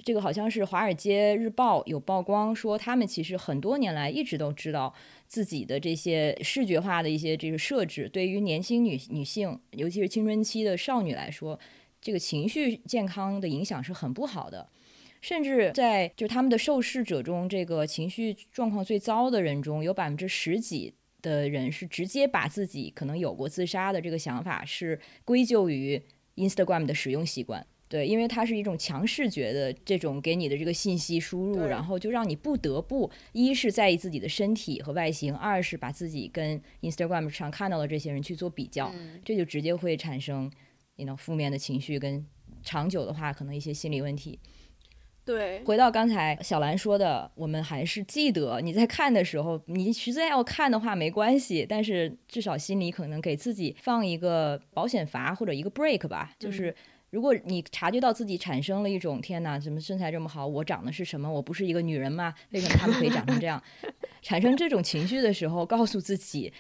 [0.03, 4.93] 这个好像是《华尔街日报》有曝光说，他们其实很多年来一直都知道
[5.27, 11.59] 自己的这些视觉化的一些这个设置，对于年轻女女性，尤其是青春期的少女来说，
[12.01, 14.67] 这个情绪健康的影响是很不好的。
[15.21, 26.01] 甚至在就他们的受试者中，这个情绪状况最糟的人中有百分之十几的人是直接把自己可能有过自杀的这个想法是归咎于
[26.37, 27.67] Instagram 的使用习惯。
[27.91, 38.89] 对，因为它是一种强视觉的这种给你的这个信息输入，然后就让你不得不一是在意自己的身体和外形，二是把自己跟 Instagram 上看到的这些人去做比较，
[39.26, 40.49] 这就直接会产生
[40.95, 42.26] 你 know 负面的情绪，跟
[42.63, 44.39] 长久的话可能一些心理问题。
[45.26, 56.73] 对，回到刚才小兰说的，我们还是记得你在看的时候，你实在要看的话没关系，但是至少心里可能给自己放一个保险阀或者一个 break 吧，就是。
[57.11, 60.47] 如果你察觉到自己产生了一种“天哪，怎么身材这么好？
[60.47, 61.31] 我长得是什么？
[61.31, 62.33] 我不是一个女人吗？
[62.51, 63.61] 为什么他们可以长成这样？”
[64.23, 66.51] 产生这种情绪的时候，告诉自己。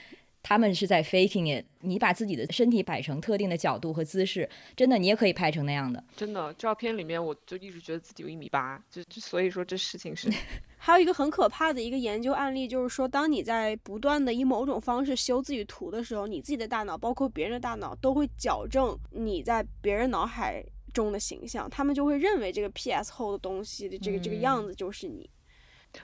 [0.43, 1.65] 他们是在 faking it。
[1.83, 6.03] 你把自己的身体摆成特定的角度和姿势，真的你也可以拍成那样的。
[6.15, 10.29] 真的，照片里面我就一直觉得自己有一米八，就就所以说这事情是。
[10.77, 20.63] 还有一个很可怕的一个研究案例，就是说，当你在不断的以某种方式修自己图的时候，你自己的大脑，包括别人的大脑，都会矫正你在别人脑海
[20.93, 25.29] 中的形象，他们就会认为这个 PS 后的东西的这个这个样子就是你。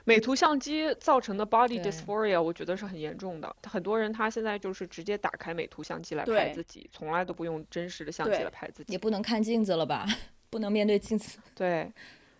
[0.04, 3.54] 美图相机造成的 body dysphoria，我觉得是很严重的。
[3.64, 8.92] 很多人他现在就是直接打开美图相机来拍自己，从来都不用真实的相机来拍自己。
[8.92, 10.06] 也不能看镜子了吧？
[10.50, 11.38] 不能面对镜子。
[11.54, 11.90] 对。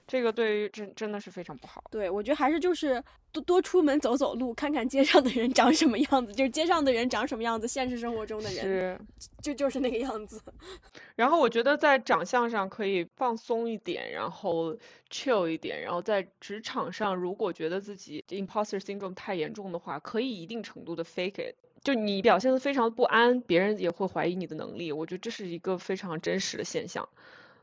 [0.09, 1.85] 这个对于真真的是非常不好。
[1.91, 9.01] 对，我觉得还是就是多多出门走走路，看看街上的人长什么样子，就是街上的人长什么样子，现实生活中的人是
[9.43, 10.41] 就就是那个样子。
[11.15, 14.75] 然后我觉得在长相上可以放松一点，然后
[15.11, 21.55] chill 一点，然后在职场上如果觉得自己 imposter syndrome 太严重的话，可以一定程度的 fake it，
[21.85, 24.91] 就你表现的非常不安，别人也会怀疑你的能力。
[24.91, 27.07] 我觉得这是一个非常真实的现象。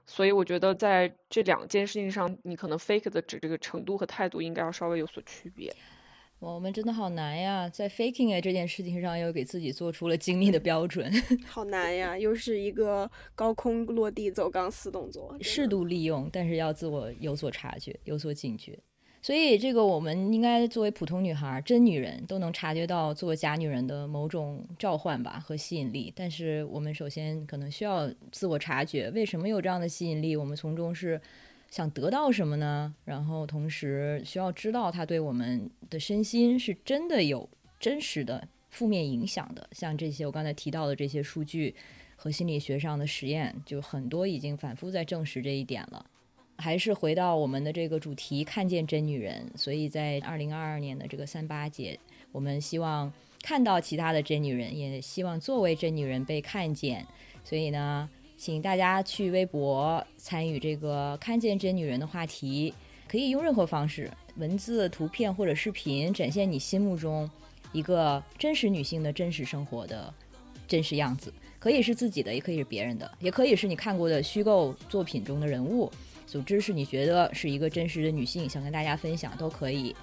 [0.06, 5.74] 所以我觉得在这两件事情上，你可能 fake 的这这个程度和态度应该要稍微有所区别。
[6.40, 11.10] 我们真的好难呀，在 faking 这件事情上又给自己做出了精密的标准，
[11.48, 18.78] 好难呀，又是一个高空落地走钢丝动作，适度利用，但是要自我有所察觉，有所警觉。
[19.26, 26.14] 所以这个我们应该作为普通女孩、真女人都能察觉到做假女人的某种召唤吧和吸引力。
[26.16, 30.36] 但是我们首先可能需要自我察觉，为什么有这样的吸引力？
[30.36, 31.20] 我们从中是
[31.72, 32.94] 想得到什么呢？
[33.04, 37.50] 然后同时需要知道它对我们的身心是真的有
[37.80, 39.68] 真实的负面影响的。
[39.72, 41.74] 像这些我刚才提到的这些数据
[42.16, 46.06] 和心理学上的实验，就很多已经反复在证实这一点了。
[46.58, 49.46] 还是回到我们的这个主题，看见真女人。
[49.56, 52.00] 所以在二零二二年的这个三八节，
[52.32, 53.12] 我们希望
[53.44, 57.06] 看到其他的真女人，也希望作为真女人被看见。
[57.44, 62.74] 所以呢，请大家去微博参与这个看见真女人的话题，
[63.08, 67.30] 可以用任何方式，文字、图片或者视频，展现你心目中
[67.72, 70.14] 一个真实女性的真实生活的
[70.68, 71.34] 真实样子。
[71.60, 75.92] 可以是自己的，也可以是别人的，也可以是你看过的虚构作品中的人物。
[76.26, 79.96] 组织是你觉得是一个真实的女性，想跟大家分享都可以。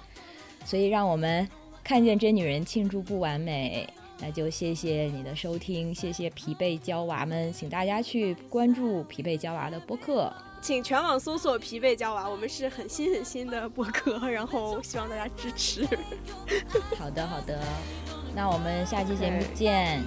[0.65, 1.47] 所以让我们
[1.83, 3.87] 看见真女人，庆祝不完美。
[4.19, 10.31] 那就谢谢你的收听，谢谢疲惫娇娃们，请大家去关注疲惫娇娃的播客，
[10.61, 15.85] 请全网搜索疲惫娇娃，我们是很新很新的播客，然后希望大家支持。
[16.97, 17.59] 好的好的，
[18.33, 20.01] 那我们下期节目见，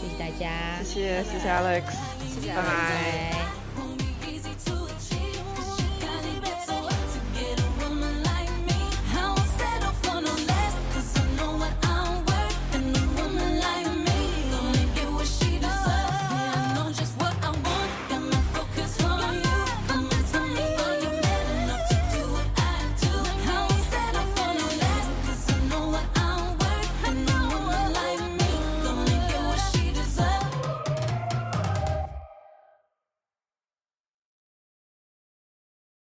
[0.00, 1.90] 谢谢大家，谢谢谢谢 Alex，
[2.34, 4.05] 谢谢，拜拜。